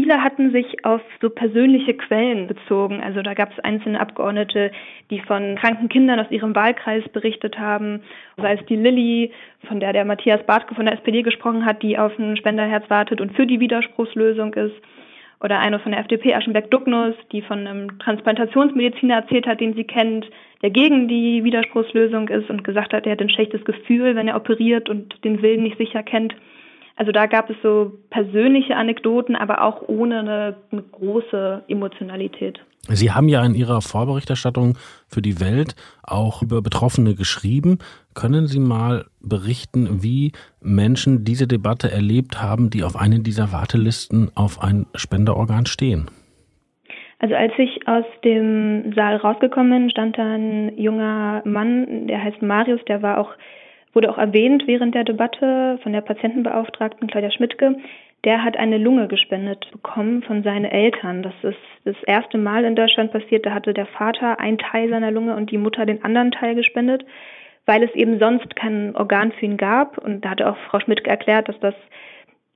Viele 0.00 0.22
hatten 0.22 0.52
sich 0.52 0.84
auf 0.84 1.00
so 1.20 1.28
persönliche 1.28 1.92
Quellen 1.92 2.46
bezogen. 2.46 3.02
Also 3.02 3.20
da 3.20 3.34
gab 3.34 3.50
es 3.50 3.58
einzelne 3.64 3.98
Abgeordnete, 3.98 4.70
die 5.10 5.18
von 5.18 5.56
kranken 5.56 5.88
Kindern 5.88 6.20
aus 6.20 6.30
ihrem 6.30 6.54
Wahlkreis 6.54 7.02
berichtet 7.08 7.58
haben. 7.58 8.02
Sei 8.36 8.52
es 8.52 8.64
die 8.66 8.76
Lilly, 8.76 9.32
von 9.66 9.80
der 9.80 9.92
der 9.92 10.04
Matthias 10.04 10.40
Bartke 10.46 10.76
von 10.76 10.84
der 10.84 10.94
SPD 10.94 11.22
gesprochen 11.22 11.64
hat, 11.64 11.82
die 11.82 11.98
auf 11.98 12.16
ein 12.16 12.36
Spenderherz 12.36 12.88
wartet 12.88 13.20
und 13.20 13.34
für 13.34 13.44
die 13.44 13.58
Widerspruchslösung 13.58 14.54
ist. 14.54 14.76
Oder 15.40 15.58
eine 15.58 15.80
von 15.80 15.90
der 15.90 16.00
FDP, 16.02 16.32
Aschenberg-Ducknuss, 16.32 17.16
die 17.32 17.42
von 17.42 17.66
einem 17.66 17.98
Transplantationsmediziner 17.98 19.16
erzählt 19.16 19.48
hat, 19.48 19.60
den 19.60 19.74
sie 19.74 19.84
kennt, 19.84 20.30
der 20.62 20.70
gegen 20.70 21.08
die 21.08 21.42
Widerspruchslösung 21.42 22.28
ist 22.28 22.48
und 22.50 22.62
gesagt 22.62 22.92
hat, 22.92 23.04
er 23.04 23.12
hat 23.12 23.20
ein 23.20 23.30
schlechtes 23.30 23.64
Gefühl, 23.64 24.14
wenn 24.14 24.28
er 24.28 24.36
operiert 24.36 24.88
und 24.88 25.24
den 25.24 25.42
Willen 25.42 25.64
nicht 25.64 25.78
sicher 25.78 26.04
kennt. 26.04 26.36
Also 26.98 27.12
da 27.12 27.26
gab 27.26 27.48
es 27.48 27.56
so 27.62 27.92
persönliche 28.10 28.74
Anekdoten, 28.74 29.36
aber 29.36 29.62
auch 29.62 29.82
ohne 29.86 30.18
eine, 30.18 30.56
eine, 30.72 30.82
große 30.82 31.62
Emotionalität. 31.68 32.58
Sie 32.88 33.12
haben 33.12 33.28
ja 33.28 33.44
in 33.44 33.54
Ihrer 33.54 33.82
Vorberichterstattung 33.82 34.76
für 35.06 35.22
die 35.22 35.40
Welt 35.40 35.76
auch 36.02 36.42
über 36.42 36.60
Betroffene 36.60 37.14
geschrieben. 37.14 37.78
Können 38.14 38.48
Sie 38.48 38.58
mal 38.58 39.04
berichten, 39.20 40.02
wie 40.02 40.32
Menschen 40.60 41.24
diese 41.24 41.46
Debatte 41.46 41.88
erlebt 41.88 42.42
haben, 42.42 42.68
die 42.68 42.82
auf 42.82 42.96
eine 42.96 43.20
dieser 43.20 43.52
Wartelisten 43.52 44.32
auf 44.34 44.60
ein 44.60 44.86
Spenderorgan 44.96 45.66
stehen? 45.66 46.10
Also 47.20 47.36
als 47.36 47.52
ich 47.58 47.86
aus 47.86 48.06
dem 48.24 48.92
Saal 48.94 49.18
rausgekommen 49.18 49.70
bin, 49.70 49.90
stand 49.90 50.18
da 50.18 50.34
ein 50.34 50.76
junger 50.76 51.42
Mann, 51.44 52.08
der 52.08 52.24
heißt 52.24 52.42
Marius, 52.42 52.80
der 52.88 53.02
war 53.02 53.18
auch 53.18 53.30
wurde 53.92 54.10
auch 54.10 54.18
erwähnt 54.18 54.64
während 54.66 54.94
der 54.94 55.04
Debatte 55.04 55.78
von 55.82 55.92
der 55.92 56.00
Patientenbeauftragten 56.00 57.08
Claudia 57.08 57.30
Schmidtke. 57.30 57.76
Der 58.24 58.42
hat 58.42 58.56
eine 58.56 58.78
Lunge 58.78 59.06
gespendet 59.08 59.70
bekommen 59.70 60.22
von 60.22 60.42
seinen 60.42 60.64
Eltern. 60.64 61.22
Das 61.22 61.34
ist 61.42 61.58
das 61.84 61.96
erste 62.04 62.36
Mal 62.36 62.64
in 62.64 62.74
Deutschland 62.74 63.12
passiert. 63.12 63.46
Da 63.46 63.52
hatte 63.52 63.72
der 63.72 63.86
Vater 63.86 64.40
einen 64.40 64.58
Teil 64.58 64.88
seiner 64.88 65.10
Lunge 65.10 65.36
und 65.36 65.50
die 65.50 65.58
Mutter 65.58 65.86
den 65.86 66.04
anderen 66.04 66.32
Teil 66.32 66.54
gespendet, 66.54 67.04
weil 67.64 67.82
es 67.82 67.94
eben 67.94 68.18
sonst 68.18 68.56
kein 68.56 68.96
Organ 68.96 69.32
für 69.32 69.46
ihn 69.46 69.56
gab. 69.56 69.98
Und 69.98 70.24
da 70.24 70.30
hatte 70.30 70.50
auch 70.50 70.56
Frau 70.68 70.80
Schmidtke 70.80 71.08
erklärt, 71.08 71.48
dass 71.48 71.58
das 71.60 71.74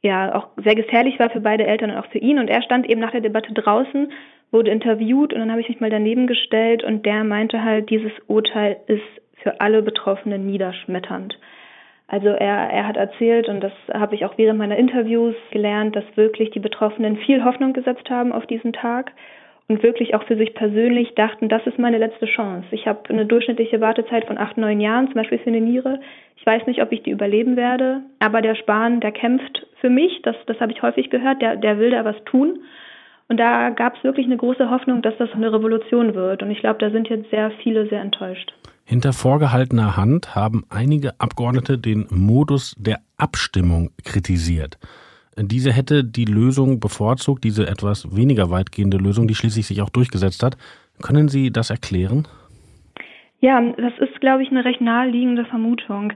ja 0.02 0.34
auch 0.34 0.48
sehr 0.56 0.74
gefährlich 0.74 1.18
war 1.20 1.30
für 1.30 1.40
beide 1.40 1.64
Eltern 1.64 1.92
und 1.92 1.96
auch 1.96 2.06
für 2.06 2.18
ihn. 2.18 2.40
Und 2.40 2.48
er 2.48 2.62
stand 2.62 2.90
eben 2.90 3.00
nach 3.00 3.12
der 3.12 3.20
Debatte 3.20 3.52
draußen, 3.52 4.10
wurde 4.50 4.70
interviewt 4.70 5.32
und 5.32 5.38
dann 5.38 5.50
habe 5.50 5.60
ich 5.60 5.68
mich 5.68 5.80
mal 5.80 5.90
daneben 5.90 6.26
gestellt 6.26 6.84
und 6.84 7.06
der 7.06 7.24
meinte 7.24 7.64
halt, 7.64 7.88
dieses 7.88 8.12
Urteil 8.26 8.76
ist 8.86 9.21
für 9.42 9.60
alle 9.60 9.82
Betroffenen 9.82 10.46
niederschmetternd. 10.46 11.38
Also 12.08 12.28
er, 12.28 12.70
er 12.70 12.86
hat 12.86 12.96
erzählt, 12.96 13.48
und 13.48 13.60
das 13.60 13.72
habe 13.92 14.14
ich 14.14 14.24
auch 14.24 14.36
während 14.36 14.58
meiner 14.58 14.76
Interviews 14.76 15.34
gelernt, 15.50 15.96
dass 15.96 16.04
wirklich 16.14 16.50
die 16.50 16.60
Betroffenen 16.60 17.16
viel 17.16 17.42
Hoffnung 17.42 17.72
gesetzt 17.72 18.10
haben 18.10 18.32
auf 18.32 18.46
diesen 18.46 18.72
Tag 18.72 19.12
und 19.68 19.82
wirklich 19.82 20.14
auch 20.14 20.22
für 20.24 20.36
sich 20.36 20.52
persönlich 20.54 21.14
dachten, 21.14 21.48
das 21.48 21.66
ist 21.66 21.78
meine 21.78 21.96
letzte 21.96 22.26
Chance. 22.26 22.66
Ich 22.72 22.86
habe 22.86 23.08
eine 23.08 23.24
durchschnittliche 23.24 23.80
Wartezeit 23.80 24.26
von 24.26 24.36
acht, 24.36 24.58
neun 24.58 24.80
Jahren, 24.80 25.06
zum 25.06 25.14
Beispiel 25.14 25.38
für 25.38 25.48
eine 25.48 25.60
Niere. 25.60 26.00
Ich 26.36 26.44
weiß 26.44 26.66
nicht, 26.66 26.82
ob 26.82 26.92
ich 26.92 27.02
die 27.02 27.10
überleben 27.10 27.56
werde, 27.56 28.02
aber 28.18 28.42
der 28.42 28.56
Spahn, 28.56 29.00
der 29.00 29.12
kämpft 29.12 29.66
für 29.80 29.88
mich, 29.88 30.20
das, 30.22 30.36
das 30.46 30.60
habe 30.60 30.72
ich 30.72 30.82
häufig 30.82 31.08
gehört, 31.08 31.40
der, 31.40 31.56
der 31.56 31.78
will 31.78 31.90
da 31.90 32.04
was 32.04 32.22
tun. 32.24 32.58
Und 33.32 33.38
da 33.38 33.70
gab 33.70 33.96
es 33.96 34.04
wirklich 34.04 34.26
eine 34.26 34.36
große 34.36 34.68
Hoffnung, 34.68 35.00
dass 35.00 35.14
das 35.16 35.30
eine 35.32 35.50
Revolution 35.50 36.14
wird. 36.14 36.42
Und 36.42 36.50
ich 36.50 36.60
glaube, 36.60 36.78
da 36.80 36.90
sind 36.90 37.08
jetzt 37.08 37.30
sehr 37.30 37.50
viele 37.62 37.88
sehr 37.88 38.02
enttäuscht. 38.02 38.52
Hinter 38.84 39.14
vorgehaltener 39.14 39.96
Hand 39.96 40.34
haben 40.34 40.66
einige 40.68 41.18
Abgeordnete 41.18 41.78
den 41.78 42.06
Modus 42.10 42.76
der 42.78 42.98
Abstimmung 43.16 43.88
kritisiert. 44.04 44.78
Diese 45.38 45.72
hätte 45.72 46.04
die 46.04 46.26
Lösung 46.26 46.78
bevorzugt, 46.78 47.42
diese 47.42 47.66
etwas 47.66 48.14
weniger 48.14 48.50
weitgehende 48.50 48.98
Lösung, 48.98 49.26
die 49.26 49.34
schließlich 49.34 49.66
sich 49.66 49.80
auch 49.80 49.88
durchgesetzt 49.88 50.42
hat. 50.42 50.58
Können 51.00 51.28
Sie 51.28 51.50
das 51.50 51.70
erklären? 51.70 52.28
Ja, 53.40 53.62
das 53.78 53.94
ist, 53.98 54.20
glaube 54.20 54.42
ich, 54.42 54.50
eine 54.50 54.66
recht 54.66 54.82
naheliegende 54.82 55.46
Vermutung. 55.46 56.12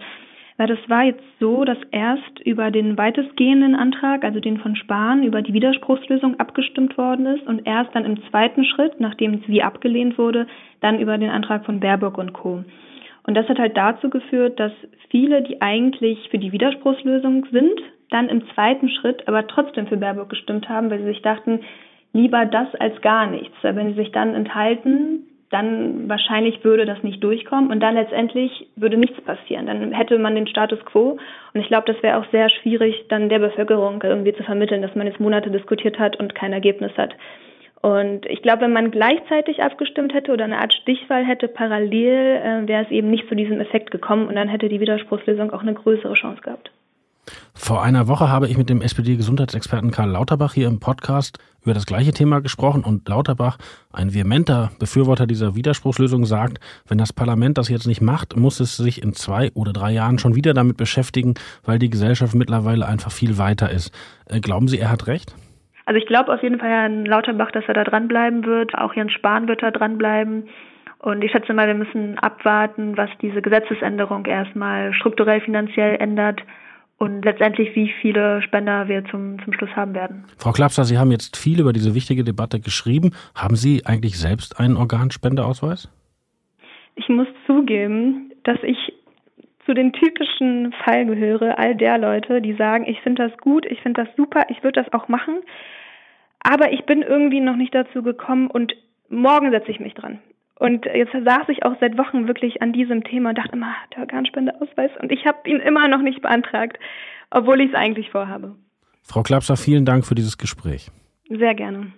Weil 0.57 0.69
das 0.69 0.79
war 0.89 1.05
jetzt 1.05 1.23
so, 1.39 1.65
dass 1.65 1.79
erst 1.91 2.41
über 2.45 2.71
den 2.71 2.97
weitestgehenden 2.97 3.75
Antrag, 3.75 4.25
also 4.25 4.41
den 4.41 4.59
von 4.59 4.75
Spahn, 4.75 5.23
über 5.23 5.43
die 5.43 5.53
Widerspruchslösung 5.53 6.41
abgestimmt 6.41 6.97
worden 6.97 7.27
ist 7.27 7.47
und 7.47 7.67
erst 7.67 7.95
dann 7.95 8.07
im 8.07 8.23
zweiten 8.31 8.65
Schritt, 8.65 8.99
nachdem 8.99 9.43
sie 9.47 9.63
abgelehnt 9.63 10.17
wurde, 10.17 10.47
dann 10.81 10.99
über 10.99 11.19
den 11.19 11.31
Antrag 11.31 11.67
von 11.67 11.81
Baerbock 11.81 12.17
und 12.17 12.33
Co. 12.33 12.65
Und 13.25 13.35
das 13.35 13.49
hat 13.49 13.59
halt 13.59 13.77
dazu 13.77 14.09
geführt, 14.09 14.59
dass 14.59 14.73
viele, 15.11 15.43
die 15.43 15.61
eigentlich 15.61 16.29
für 16.31 16.39
die 16.39 16.53
Widerspruchslösung 16.53 17.47
sind, 17.51 17.81
dann 18.11 18.29
im 18.29 18.47
zweiten 18.55 18.89
Schritt 18.89 19.27
aber 19.29 19.47
trotzdem 19.47 19.89
für 19.89 19.97
Baerbock 19.97 20.31
gestimmt 20.31 20.69
haben, 20.69 20.91
weil 20.91 21.01
sie 21.01 21.07
sich 21.07 21.23
dachten, 21.23 21.61
lieber 22.13 22.47
das 22.47 22.75
als 22.77 23.01
gar 23.03 23.27
nichts. 23.27 23.55
Wenn 23.63 23.89
sie 23.89 23.97
sich 23.97 24.13
dann 24.13 24.35
enthalten, 24.35 25.27
dann 25.51 26.09
wahrscheinlich 26.09 26.65
würde 26.65 26.87
das 26.87 27.03
nicht 27.03 27.23
durchkommen 27.23 27.71
und 27.71 27.81
dann 27.81 27.95
letztendlich 27.95 28.67
würde 28.75 28.97
nichts 28.97 29.21
passieren. 29.21 29.67
Dann 29.67 29.93
hätte 29.93 30.19
man 30.19 30.35
den 30.35 30.47
Status 30.47 30.85
quo 30.85 31.19
und 31.55 31.61
ich 31.61 31.69
glaube, 31.69 31.93
das 31.93 32.03
wäre 32.03 32.19
auch 32.19 32.27
sehr 32.33 32.51
schwierig, 32.51 33.07
dann 33.09 33.29
der 33.29 33.39
Bevölkerung 33.39 34.03
irgendwie 34.03 34.35
zu 34.35 34.43
vermitteln, 34.43 34.83
dass 34.83 34.95
man 34.95 35.07
jetzt 35.07 35.21
Monate 35.21 35.51
diskutiert 35.51 35.99
hat 35.99 36.17
und 36.17 36.35
kein 36.35 36.53
Ergebnis 36.53 36.93
hat. 36.97 37.15
Und 37.83 38.27
ich 38.27 38.43
glaube, 38.43 38.63
wenn 38.63 38.73
man 38.73 38.91
gleichzeitig 38.91 39.63
abgestimmt 39.63 40.13
hätte 40.13 40.33
oder 40.33 40.45
eine 40.45 40.59
Art 40.59 40.73
Stichwahl 40.73 41.25
hätte, 41.25 41.47
parallel, 41.47 42.41
äh, 42.43 42.67
wäre 42.67 42.85
es 42.85 42.91
eben 42.91 43.11
nicht 43.11 43.29
zu 43.29 43.37
diesem 43.37 43.61
Effekt 43.61 43.93
gekommen 43.93 44.27
und 44.27 44.35
dann 44.35 44.49
hätte 44.49 44.69
die 44.69 44.81
Widerspruchslösung 44.81 45.53
auch 45.53 45.63
eine 45.63 45.75
größere 45.75 46.15
Chance 46.15 46.43
gehabt. 46.43 46.73
Vor 47.55 47.83
einer 47.83 48.07
Woche 48.09 48.29
habe 48.29 48.49
ich 48.49 48.57
mit 48.57 48.71
dem 48.71 48.83
SPD-Gesundheitsexperten 48.83 49.91
Karl 49.91 50.11
Lauterbach 50.11 50.55
hier 50.55 50.69
im 50.69 50.79
Podcast 50.79 51.39
über 51.63 51.75
das 51.75 51.87
gleiche 51.87 52.13
Thema 52.13 52.41
gesprochen 52.41 52.85
und 52.85 53.09
Lauterbach, 53.09 53.59
ein 53.93 54.15
vehementer 54.15 54.71
Befürworter 54.79 55.27
dieser 55.27 55.57
Widerspruchslösung, 55.57 56.25
sagt, 56.25 56.59
wenn 56.87 56.99
das 56.99 57.13
Parlament 57.13 57.59
das 57.59 57.69
jetzt 57.69 57.89
nicht 57.89 58.01
macht, 58.01 58.37
muss 58.37 58.61
es 58.61 58.77
sich 58.77 59.03
in 59.03 59.15
zwei 59.15 59.51
oder 59.55 59.73
drei 59.73 59.91
Jahren 59.91 60.19
schon 60.19 60.37
wieder 60.37 60.55
damit 60.55 60.77
beschäftigen, 60.77 61.35
weil 61.65 61.81
die 61.81 61.91
Gesellschaft 61.91 62.35
mittlerweile 62.35 62.87
einfach 62.87 63.11
viel 63.11 63.39
weiter 63.39 63.71
ist. 63.71 63.93
Äh, 64.29 64.41
glauben 64.41 64.69
Sie, 64.69 64.79
er 64.79 64.93
hat 64.93 65.09
recht? 65.09 65.35
Also 65.87 65.99
ich 65.99 66.07
glaube 66.07 66.33
auf 66.33 66.43
jeden 66.43 66.59
Fall 66.59 66.69
Herrn 66.69 67.07
Lauterbach, 67.07 67.51
dass 67.51 67.65
er 67.67 67.75
da 67.75 67.85
dranbleiben 67.85 68.45
wird. 68.45 68.77
Auch 68.77 68.95
Jens 68.95 69.13
Spahn 69.13 69.49
wird 69.49 69.63
da 69.63 69.71
dranbleiben. 69.71 70.49
Und 70.99 71.23
ich 71.23 71.31
schätze 71.31 71.53
mal, 71.53 71.67
wir 71.67 71.75
müssen 71.75 72.19
abwarten, 72.19 72.97
was 72.97 73.11
diese 73.23 73.43
Gesetzesänderung 73.43 74.25
erstmal 74.25 74.93
strukturell 74.95 75.41
finanziell 75.41 75.97
ändert 75.97 76.41
und 76.99 77.25
letztendlich, 77.25 77.75
wie 77.75 77.93
viele 78.01 78.41
Spender 78.43 78.89
wir 78.89 79.05
zum, 79.07 79.43
zum 79.45 79.53
Schluss 79.53 79.71
haben 79.77 79.95
werden. 79.95 80.25
Frau 80.39 80.53
Klapser, 80.53 80.85
Sie 80.85 80.99
haben 80.99 81.11
jetzt 81.11 81.37
viel 81.37 81.61
über 81.61 81.73
diese 81.73 81.95
wichtige 81.95 82.25
Debatte 82.25 82.61
geschrieben. 82.61 83.13
Haben 83.35 83.57
Sie 83.57 83.85
eigentlich 83.85 84.19
selbst 84.19 84.59
einen 84.59 84.77
Organspendeausweis? 84.77 85.91
Ich 86.95 87.09
muss 87.09 87.29
zugeben, 87.47 88.33
dass 88.45 88.59
ich 88.63 88.95
zu 89.67 89.75
den 89.75 89.93
typischen 89.93 90.73
Fall 90.85 91.05
gehöre, 91.07 91.59
all 91.59 91.75
der 91.75 91.99
Leute, 91.99 92.41
die 92.41 92.55
sagen, 92.55 92.87
ich 92.87 93.01
finde 93.01 93.29
das 93.29 93.37
gut, 93.39 93.67
ich 93.67 93.81
finde 93.83 94.05
das 94.05 94.17
super, 94.17 94.47
ich 94.49 94.63
würde 94.63 94.83
das 94.83 94.93
auch 94.93 95.09
machen, 95.09 95.41
aber 96.41 96.73
ich 96.73 96.87
bin 96.87 97.03
irgendwie 97.03 97.41
noch 97.41 97.57
nicht 97.57 97.75
dazu 97.75 98.03
gekommen 98.03 98.47
und 98.47 98.75
morgen 99.09 99.51
setze 99.51 99.71
ich 99.71 99.81
mich 99.81 99.95
dran. 99.95 100.21
Und 100.59 100.87
jetzt 100.87 101.13
saß 101.13 101.49
ich 101.49 101.65
auch 101.65 101.75
seit 101.81 101.99
Wochen 101.99 102.29
wirklich 102.29 102.63
an 102.63 102.73
diesem 102.73 103.05
Thema 103.05 103.31
und 103.31 103.39
dachte 103.39 103.53
immer, 103.53 103.75
der 103.95 104.01
Organspendeausweis. 104.01 104.91
Und 105.01 105.13
ich 105.13 105.27
habe 105.27 105.39
ihn 105.49 105.61
immer 105.61 105.87
noch 105.89 106.01
nicht 106.01 106.23
beantragt, 106.23 106.79
obwohl 107.31 107.61
ich 107.61 107.71
es 107.71 107.75
eigentlich 107.75 108.11
vorhabe. 108.11 108.57
Frau 109.03 109.23
Klapser, 109.23 109.57
vielen 109.57 109.85
Dank 109.85 110.07
für 110.07 110.15
dieses 110.15 110.39
Gespräch. 110.39 110.91
Sehr 111.29 111.55
gerne. 111.55 111.93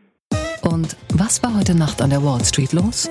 Und 0.63 0.97
was 1.15 1.43
war 1.43 1.57
heute 1.57 1.77
Nacht 1.77 2.03
an 2.03 2.11
der 2.11 2.23
Wall 2.23 2.45
Street 2.45 2.73
los? 2.73 3.09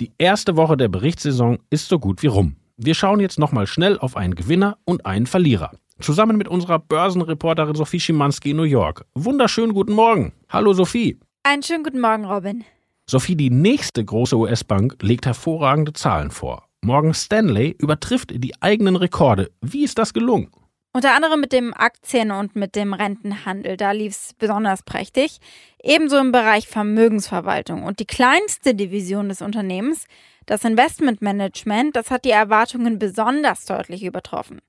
Die 0.00 0.12
erste 0.18 0.56
Woche 0.56 0.76
der 0.76 0.88
Berichtssaison 0.88 1.58
ist 1.70 1.88
so 1.88 1.98
gut 1.98 2.22
wie 2.22 2.26
rum. 2.26 2.56
Wir 2.76 2.94
schauen 2.94 3.20
jetzt 3.20 3.38
nochmal 3.38 3.66
schnell 3.66 3.98
auf 3.98 4.16
einen 4.16 4.34
Gewinner 4.34 4.76
und 4.84 5.06
einen 5.06 5.26
Verlierer. 5.26 5.70
Zusammen 6.00 6.36
mit 6.36 6.48
unserer 6.48 6.80
Börsenreporterin 6.80 7.76
Sophie 7.76 8.00
Schimanski 8.00 8.50
in 8.50 8.56
New 8.56 8.64
York. 8.64 9.06
Wunderschönen 9.14 9.72
guten 9.72 9.92
Morgen. 9.92 10.32
Hallo 10.50 10.72
Sophie. 10.72 11.18
Einen 11.44 11.62
schönen 11.62 11.84
guten 11.84 12.00
Morgen, 12.00 12.24
Robin. 12.24 12.64
Sophie, 13.06 13.36
die 13.36 13.50
nächste 13.50 14.02
große 14.02 14.36
US-Bank 14.36 14.96
legt 15.02 15.26
hervorragende 15.26 15.92
Zahlen 15.92 16.30
vor. 16.30 16.68
Morgan 16.80 17.12
Stanley 17.12 17.76
übertrifft 17.78 18.32
die 18.34 18.54
eigenen 18.62 18.96
Rekorde. 18.96 19.50
Wie 19.60 19.84
ist 19.84 19.98
das 19.98 20.14
gelungen? 20.14 20.50
Unter 20.94 21.14
anderem 21.14 21.40
mit 21.40 21.52
dem 21.52 21.74
Aktien- 21.74 22.30
und 22.30 22.56
mit 22.56 22.76
dem 22.76 22.94
Rentenhandel. 22.94 23.76
Da 23.76 23.90
lief 23.90 24.12
es 24.12 24.34
besonders 24.38 24.82
prächtig. 24.84 25.38
Ebenso 25.82 26.18
im 26.18 26.32
Bereich 26.32 26.68
Vermögensverwaltung. 26.68 27.82
Und 27.82 27.98
die 27.98 28.06
kleinste 28.06 28.74
Division 28.74 29.28
des 29.28 29.42
Unternehmens, 29.42 30.06
das 30.46 30.64
Investmentmanagement, 30.64 31.96
das 31.96 32.10
hat 32.10 32.24
die 32.24 32.30
Erwartungen 32.30 32.98
besonders 32.98 33.66
deutlich 33.66 34.04
übertroffen. 34.04 34.60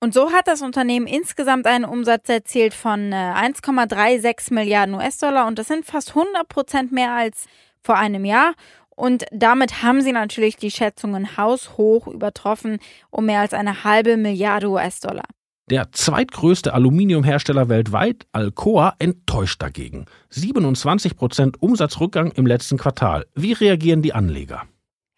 Und 0.00 0.12
so 0.12 0.30
hat 0.32 0.46
das 0.46 0.62
Unternehmen 0.62 1.06
insgesamt 1.06 1.66
einen 1.66 1.84
Umsatz 1.84 2.28
erzielt 2.28 2.74
von 2.74 3.12
1,36 3.12 4.50
äh, 4.50 4.54
Milliarden 4.54 4.94
US-Dollar 4.94 5.46
und 5.46 5.58
das 5.58 5.68
sind 5.68 5.86
fast 5.86 6.10
100 6.10 6.48
Prozent 6.48 6.92
mehr 6.92 7.12
als 7.12 7.46
vor 7.82 7.96
einem 7.96 8.24
Jahr. 8.24 8.54
Und 8.90 9.24
damit 9.30 9.82
haben 9.82 10.00
sie 10.00 10.12
natürlich 10.12 10.56
die 10.56 10.70
Schätzungen 10.70 11.36
haushoch 11.36 12.06
übertroffen 12.06 12.78
um 13.10 13.26
mehr 13.26 13.40
als 13.40 13.54
eine 13.54 13.84
halbe 13.84 14.16
Milliarde 14.16 14.68
US-Dollar. 14.68 15.24
Der 15.68 15.90
zweitgrößte 15.90 16.72
Aluminiumhersteller 16.72 17.68
weltweit, 17.68 18.26
Alcoa, 18.32 18.94
enttäuscht 19.00 19.60
dagegen. 19.60 20.06
27 20.30 21.16
Prozent 21.16 21.60
Umsatzrückgang 21.60 22.30
im 22.30 22.46
letzten 22.46 22.78
Quartal. 22.78 23.26
Wie 23.34 23.52
reagieren 23.52 24.00
die 24.00 24.14
Anleger? 24.14 24.62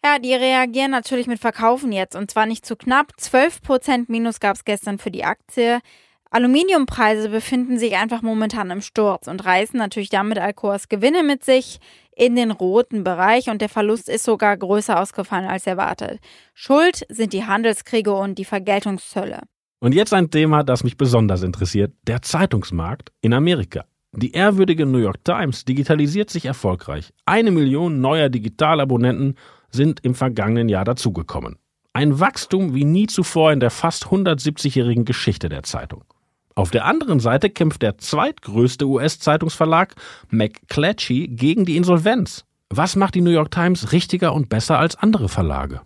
Ja, 0.03 0.17
die 0.17 0.33
reagieren 0.33 0.91
natürlich 0.91 1.27
mit 1.27 1.39
Verkaufen 1.39 1.91
jetzt 1.91 2.15
und 2.15 2.31
zwar 2.31 2.45
nicht 2.45 2.65
zu 2.65 2.77
knapp. 2.77 3.11
12% 3.19 4.05
Minus 4.07 4.39
gab 4.39 4.55
es 4.55 4.63
gestern 4.63 4.97
für 4.97 5.11
die 5.11 5.25
Aktie. 5.25 5.79
Aluminiumpreise 6.31 7.29
befinden 7.29 7.79
sich 7.79 7.95
einfach 7.97 8.21
momentan 8.21 8.71
im 8.71 8.81
Sturz 8.81 9.27
und 9.27 9.43
reißen 9.43 9.77
natürlich 9.77 10.09
damit 10.09 10.37
Alcoas 10.37 10.87
Gewinne 10.87 11.23
mit 11.23 11.43
sich 11.43 11.79
in 12.15 12.35
den 12.35 12.51
roten 12.51 13.03
Bereich 13.03 13.49
und 13.49 13.61
der 13.61 13.69
Verlust 13.69 14.07
ist 14.07 14.23
sogar 14.23 14.55
größer 14.55 14.99
ausgefallen 14.99 15.47
als 15.47 15.67
erwartet. 15.67 16.19
Schuld 16.53 17.05
sind 17.09 17.33
die 17.33 17.45
Handelskriege 17.45 18.13
und 18.13 18.37
die 18.37 18.45
Vergeltungszölle. 18.45 19.41
Und 19.81 19.95
jetzt 19.95 20.13
ein 20.13 20.29
Thema, 20.29 20.63
das 20.63 20.83
mich 20.83 20.97
besonders 20.97 21.41
interessiert, 21.41 21.93
der 22.03 22.21
Zeitungsmarkt 22.21 23.11
in 23.21 23.33
Amerika. 23.33 23.85
Die 24.11 24.31
ehrwürdige 24.31 24.85
New 24.85 24.97
York 24.97 25.23
Times 25.23 25.65
digitalisiert 25.65 26.29
sich 26.29 26.45
erfolgreich. 26.45 27.13
Eine 27.25 27.51
Million 27.51 28.01
neuer 28.01 28.29
Digitalabonnenten 28.29 29.35
sind 29.71 29.99
im 30.03 30.15
vergangenen 30.15 30.69
Jahr 30.69 30.85
dazugekommen. 30.85 31.57
Ein 31.93 32.19
Wachstum 32.19 32.73
wie 32.73 32.85
nie 32.85 33.07
zuvor 33.07 33.51
in 33.51 33.59
der 33.59 33.71
fast 33.71 34.05
170-jährigen 34.05 35.05
Geschichte 35.05 35.49
der 35.49 35.63
Zeitung. 35.63 36.03
Auf 36.55 36.71
der 36.71 36.85
anderen 36.85 37.19
Seite 37.19 37.49
kämpft 37.49 37.81
der 37.81 37.97
zweitgrößte 37.97 38.85
US-Zeitungsverlag 38.85 39.95
McClatchy 40.29 41.27
gegen 41.27 41.65
die 41.65 41.77
Insolvenz. 41.77 42.45
Was 42.69 42.95
macht 42.95 43.15
die 43.15 43.21
New 43.21 43.31
York 43.31 43.51
Times 43.51 43.91
richtiger 43.91 44.33
und 44.33 44.49
besser 44.49 44.77
als 44.77 44.95
andere 44.95 45.29
Verlage? 45.29 45.81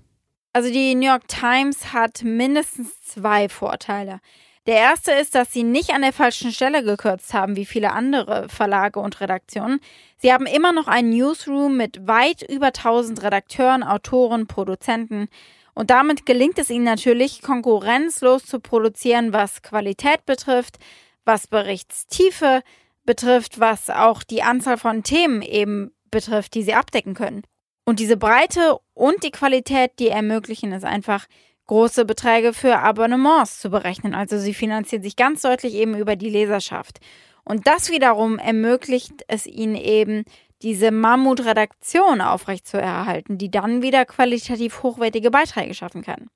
Also 0.51 0.71
die 0.71 0.95
New 0.95 1.07
York 1.07 1.27
Times 1.27 1.93
hat 1.93 2.23
mindestens 2.23 3.01
zwei 3.01 3.49
Vorteile. 3.49 4.19
Der 4.65 4.77
erste 4.77 5.11
ist, 5.11 5.35
dass 5.35 5.51
sie 5.51 5.63
nicht 5.63 5.89
an 5.89 6.03
der 6.03 6.13
falschen 6.13 6.53
Stelle 6.53 6.83
gekürzt 6.83 7.33
haben, 7.33 7.57
wie 7.57 7.65
viele 7.65 7.91
andere 7.91 8.47
Verlage 8.47 9.01
und 9.01 9.19
Redaktionen. 9.19 9.81
Sie 10.17 10.31
haben 10.31 10.45
immer 10.45 10.71
noch 10.71 10.87
einen 10.87 11.09
Newsroom 11.09 11.75
mit 11.75 12.07
weit 12.07 12.43
über 12.49 12.67
1000 12.67 13.23
Redakteuren, 13.23 13.83
Autoren, 13.83 14.47
Produzenten. 14.47 15.27
Und 15.73 15.89
damit 15.89 16.25
gelingt 16.25 16.59
es 16.59 16.69
ihnen 16.69 16.85
natürlich, 16.85 17.41
konkurrenzlos 17.41 18.45
zu 18.45 18.61
produzieren, 18.61 19.33
was 19.33 19.63
Qualität 19.63 20.25
betrifft, 20.25 20.77
was 21.25 21.47
Berichtstiefe 21.47 22.61
betrifft, 23.05 23.59
was 23.59 23.89
auch 23.89 24.23
die 24.23 24.43
Anzahl 24.43 24.77
von 24.77 25.03
Themen 25.03 25.41
eben 25.41 25.91
betrifft, 26.09 26.53
die 26.53 26.63
sie 26.63 26.73
abdecken 26.73 27.15
können. 27.15 27.43
Und 27.83 27.99
diese 27.99 28.15
Breite 28.15 28.77
und 28.93 29.23
die 29.23 29.31
Qualität, 29.31 29.99
die 29.99 30.07
ermöglichen 30.07 30.71
es 30.71 30.85
einfach, 30.85 31.25
große 31.67 32.05
Beträge 32.05 32.53
für 32.53 32.79
Abonnements 32.79 33.59
zu 33.59 33.69
berechnen. 33.69 34.13
Also 34.13 34.37
sie 34.37 34.53
finanziert 34.53 35.03
sich 35.03 35.15
ganz 35.15 35.41
deutlich 35.41 35.75
eben 35.75 35.95
über 35.97 36.15
die 36.15 36.29
Leserschaft. 36.29 36.99
Und 37.45 37.67
das 37.67 37.89
wiederum 37.89 38.37
ermöglicht 38.39 39.23
es 39.27 39.45
ihnen 39.45 39.75
eben, 39.75 40.23
diese 40.61 40.91
Mammutredaktion 40.91 42.21
aufrechtzuerhalten, 42.21 43.37
die 43.37 43.51
dann 43.51 43.81
wieder 43.81 44.05
qualitativ 44.05 44.81
hochwertige 44.81 45.29
Beiträge 45.29 45.73
schaffen 45.73 46.03
kann. 46.03 46.29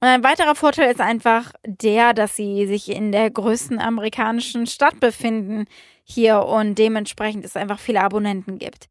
Und 0.00 0.06
ein 0.06 0.22
weiterer 0.22 0.54
Vorteil 0.54 0.92
ist 0.92 1.00
einfach 1.00 1.52
der, 1.66 2.14
dass 2.14 2.36
sie 2.36 2.66
sich 2.66 2.88
in 2.90 3.10
der 3.10 3.30
größten 3.30 3.80
amerikanischen 3.80 4.66
Stadt 4.66 5.00
befinden 5.00 5.64
hier 6.04 6.44
und 6.44 6.76
dementsprechend 6.76 7.44
es 7.44 7.56
einfach 7.56 7.80
viele 7.80 8.02
Abonnenten 8.02 8.58
gibt. 8.58 8.88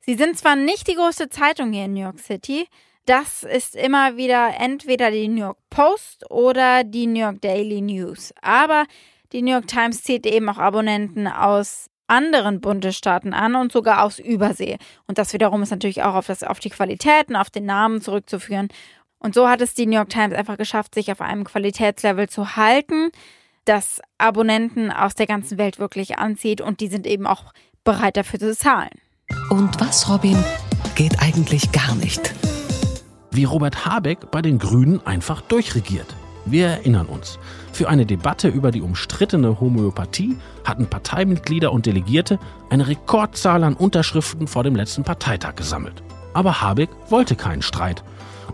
Sie 0.00 0.14
sind 0.14 0.36
zwar 0.36 0.56
nicht 0.56 0.86
die 0.88 0.96
größte 0.96 1.30
Zeitung 1.30 1.72
hier 1.72 1.86
in 1.86 1.94
New 1.94 2.02
York 2.02 2.18
City, 2.18 2.66
das 3.10 3.42
ist 3.42 3.74
immer 3.74 4.16
wieder 4.16 4.54
entweder 4.56 5.10
die 5.10 5.26
New 5.26 5.40
York 5.40 5.58
Post 5.68 6.30
oder 6.30 6.84
die 6.84 7.08
New 7.08 7.18
York 7.18 7.40
Daily 7.40 7.80
News. 7.80 8.32
Aber 8.40 8.84
die 9.32 9.42
New 9.42 9.50
York 9.50 9.66
Times 9.66 10.04
zieht 10.04 10.26
eben 10.26 10.48
auch 10.48 10.58
Abonnenten 10.58 11.26
aus 11.26 11.90
anderen 12.06 12.60
Bundesstaaten 12.60 13.34
an 13.34 13.56
und 13.56 13.72
sogar 13.72 14.04
aus 14.04 14.20
Übersee. 14.20 14.78
Und 15.08 15.18
das 15.18 15.32
wiederum 15.32 15.60
ist 15.60 15.70
natürlich 15.70 16.04
auch 16.04 16.14
auf, 16.14 16.28
das, 16.28 16.44
auf 16.44 16.60
die 16.60 16.70
Qualitäten, 16.70 17.34
auf 17.34 17.50
den 17.50 17.66
Namen 17.66 18.00
zurückzuführen. 18.00 18.68
Und 19.18 19.34
so 19.34 19.48
hat 19.48 19.60
es 19.60 19.74
die 19.74 19.86
New 19.86 19.96
York 19.96 20.10
Times 20.10 20.36
einfach 20.36 20.56
geschafft, 20.56 20.94
sich 20.94 21.10
auf 21.10 21.20
einem 21.20 21.42
Qualitätslevel 21.42 22.28
zu 22.28 22.54
halten, 22.54 23.10
das 23.64 24.00
Abonnenten 24.18 24.92
aus 24.92 25.16
der 25.16 25.26
ganzen 25.26 25.58
Welt 25.58 25.80
wirklich 25.80 26.18
anzieht 26.18 26.60
und 26.60 26.78
die 26.78 26.86
sind 26.88 27.08
eben 27.08 27.26
auch 27.26 27.52
bereit 27.82 28.16
dafür 28.16 28.38
zu 28.38 28.56
zahlen. 28.56 28.90
Und 29.50 29.80
was, 29.80 30.08
Robin, 30.08 30.36
geht 30.94 31.20
eigentlich 31.20 31.72
gar 31.72 31.96
nicht? 31.96 32.32
Wie 33.30 33.44
Robert 33.44 33.86
Habeck 33.86 34.30
bei 34.30 34.42
den 34.42 34.58
Grünen 34.58 35.04
einfach 35.06 35.40
durchregiert. 35.40 36.14
Wir 36.46 36.68
erinnern 36.68 37.06
uns. 37.06 37.38
Für 37.72 37.88
eine 37.88 38.06
Debatte 38.06 38.48
über 38.48 38.70
die 38.70 38.80
umstrittene 38.80 39.60
Homöopathie 39.60 40.36
hatten 40.64 40.86
Parteimitglieder 40.86 41.72
und 41.72 41.86
Delegierte 41.86 42.38
eine 42.70 42.88
Rekordzahl 42.88 43.62
an 43.62 43.74
Unterschriften 43.74 44.46
vor 44.46 44.64
dem 44.64 44.74
letzten 44.74 45.04
Parteitag 45.04 45.54
gesammelt. 45.56 46.02
Aber 46.32 46.60
Habeck 46.60 46.90
wollte 47.08 47.36
keinen 47.36 47.62
Streit 47.62 48.02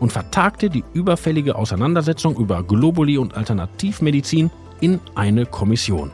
und 0.01 0.13
vertagte 0.13 0.69
die 0.69 0.85
überfällige 0.93 1.57
Auseinandersetzung 1.57 2.37
über 2.37 2.63
Globuli 2.63 3.19
und 3.19 3.37
Alternativmedizin 3.37 4.51
in 4.81 5.01
eine 5.15 5.47
Kommission. 5.47 6.11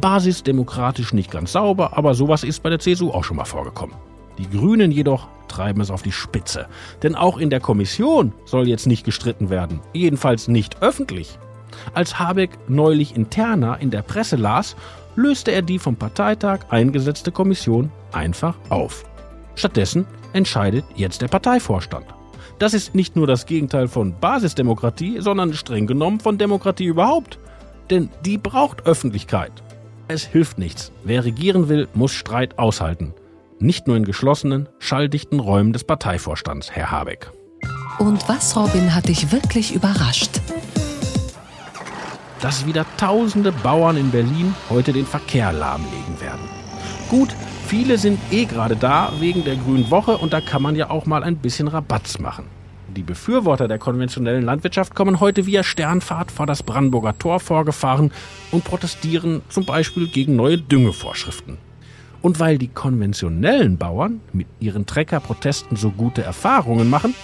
Basisdemokratisch 0.00 1.12
nicht 1.12 1.30
ganz 1.30 1.52
sauber, 1.52 1.96
aber 1.96 2.14
sowas 2.14 2.44
ist 2.44 2.62
bei 2.62 2.70
der 2.70 2.78
CSU 2.78 3.10
auch 3.10 3.24
schon 3.24 3.36
mal 3.36 3.44
vorgekommen. 3.44 3.96
Die 4.38 4.48
Grünen 4.50 4.92
jedoch 4.92 5.28
treiben 5.48 5.80
es 5.80 5.90
auf 5.90 6.02
die 6.02 6.12
Spitze. 6.12 6.66
Denn 7.02 7.14
auch 7.14 7.38
in 7.38 7.50
der 7.50 7.60
Kommission 7.60 8.32
soll 8.44 8.68
jetzt 8.68 8.86
nicht 8.86 9.04
gestritten 9.04 9.50
werden. 9.50 9.80
Jedenfalls 9.92 10.48
nicht 10.48 10.82
öffentlich. 10.82 11.38
Als 11.94 12.18
Habeck 12.18 12.50
neulich 12.68 13.16
interner 13.16 13.78
in 13.80 13.90
der 13.90 14.02
Presse 14.02 14.36
las, 14.36 14.76
löste 15.16 15.50
er 15.50 15.62
die 15.62 15.78
vom 15.78 15.96
Parteitag 15.96 16.60
eingesetzte 16.70 17.32
Kommission 17.32 17.90
einfach 18.12 18.54
auf. 18.68 19.04
Stattdessen 19.54 20.06
entscheidet 20.32 20.84
jetzt 20.94 21.22
der 21.22 21.28
Parteivorstand. 21.28 22.06
Das 22.58 22.74
ist 22.74 22.94
nicht 22.94 23.16
nur 23.16 23.26
das 23.26 23.46
Gegenteil 23.46 23.88
von 23.88 24.14
Basisdemokratie, 24.18 25.20
sondern 25.20 25.52
streng 25.52 25.86
genommen 25.86 26.20
von 26.20 26.38
Demokratie 26.38 26.86
überhaupt. 26.86 27.38
Denn 27.90 28.08
die 28.24 28.38
braucht 28.38 28.86
Öffentlichkeit. 28.86 29.52
Es 30.08 30.24
hilft 30.24 30.58
nichts. 30.58 30.92
Wer 31.04 31.24
regieren 31.24 31.68
will, 31.68 31.88
muss 31.94 32.12
Streit 32.12 32.58
aushalten. 32.58 33.12
Nicht 33.58 33.86
nur 33.86 33.96
in 33.96 34.04
geschlossenen, 34.04 34.68
schalldichten 34.78 35.40
Räumen 35.40 35.72
des 35.72 35.84
Parteivorstands, 35.84 36.72
Herr 36.72 36.90
Habeck. 36.90 37.30
Und 37.98 38.28
was, 38.28 38.54
Robin, 38.54 38.94
hat 38.94 39.08
dich 39.08 39.32
wirklich 39.32 39.74
überrascht? 39.74 40.42
Dass 42.42 42.66
wieder 42.66 42.84
tausende 42.98 43.52
Bauern 43.52 43.96
in 43.96 44.10
Berlin 44.10 44.54
heute 44.68 44.92
den 44.92 45.06
Verkehr 45.06 45.54
lahmlegen 45.54 46.20
werden. 46.20 46.46
Gut, 47.08 47.30
viele 47.66 47.96
sind 47.96 48.18
eh 48.30 48.44
gerade 48.44 48.76
da 48.76 49.10
wegen 49.20 49.42
der 49.44 49.56
Grünen 49.56 49.90
Woche 49.90 50.18
und 50.18 50.34
da 50.34 50.42
kann 50.42 50.60
man 50.60 50.76
ja 50.76 50.90
auch 50.90 51.06
mal 51.06 51.24
ein 51.24 51.38
bisschen 51.38 51.68
Rabatz 51.68 52.18
machen. 52.18 52.44
Die 52.94 53.02
Befürworter 53.02 53.68
der 53.68 53.78
konventionellen 53.78 54.44
Landwirtschaft 54.44 54.94
kommen 54.94 55.18
heute 55.18 55.46
via 55.46 55.62
Sternfahrt 55.62 56.30
vor 56.30 56.46
das 56.46 56.62
Brandenburger 56.62 57.16
Tor 57.18 57.40
vorgefahren 57.40 58.12
und 58.50 58.64
protestieren 58.64 59.40
zum 59.48 59.64
Beispiel 59.64 60.08
gegen 60.08 60.36
neue 60.36 60.58
Düngevorschriften. 60.58 61.56
Und 62.26 62.40
weil 62.40 62.58
die 62.58 62.66
konventionellen 62.66 63.78
Bauern 63.78 64.20
mit 64.32 64.48
ihren 64.58 64.84
Treckerprotesten 64.84 65.76
so 65.76 65.92
gute 65.92 66.24
Erfahrungen 66.24 66.90
machen, 66.90 67.14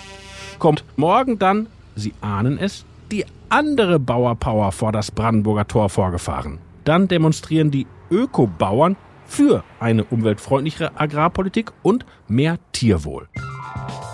kommt 0.61 0.85
morgen 0.95 1.41
dann, 1.41 1.67
Sie 1.97 2.15
ahnen 2.21 2.57
es, 2.57 2.85
die 3.11 3.25
andere 3.49 3.99
Bauerpower 3.99 4.71
vor 4.71 4.93
das 4.93 5.11
Brandenburger 5.11 5.67
Tor 5.67 5.89
vorgefahren. 5.89 6.59
Dann 6.85 7.09
demonstrieren 7.09 7.73
die 7.73 7.89
Ökobauern 8.13 8.95
für 9.27 9.65
eine 9.81 10.05
umweltfreundlichere 10.05 10.93
Agrarpolitik 10.95 11.73
und 11.83 12.07
mehr 12.29 12.59
Tierwohl. 12.71 13.27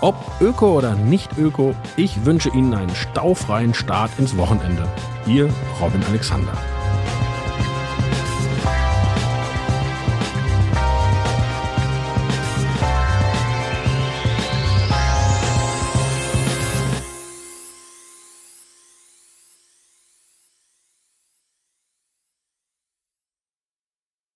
Ob 0.01 0.15
Öko 0.41 0.75
oder 0.75 0.95
nicht 0.95 1.37
Öko, 1.37 1.75
ich 1.97 2.25
wünsche 2.25 2.49
Ihnen 2.49 2.73
einen 2.73 2.95
staufreien 2.95 3.75
Start 3.75 4.09
ins 4.17 4.35
Wochenende. 4.37 4.87
Ihr 5.27 5.51
Robin 5.79 6.01
Alexander. 6.09 6.53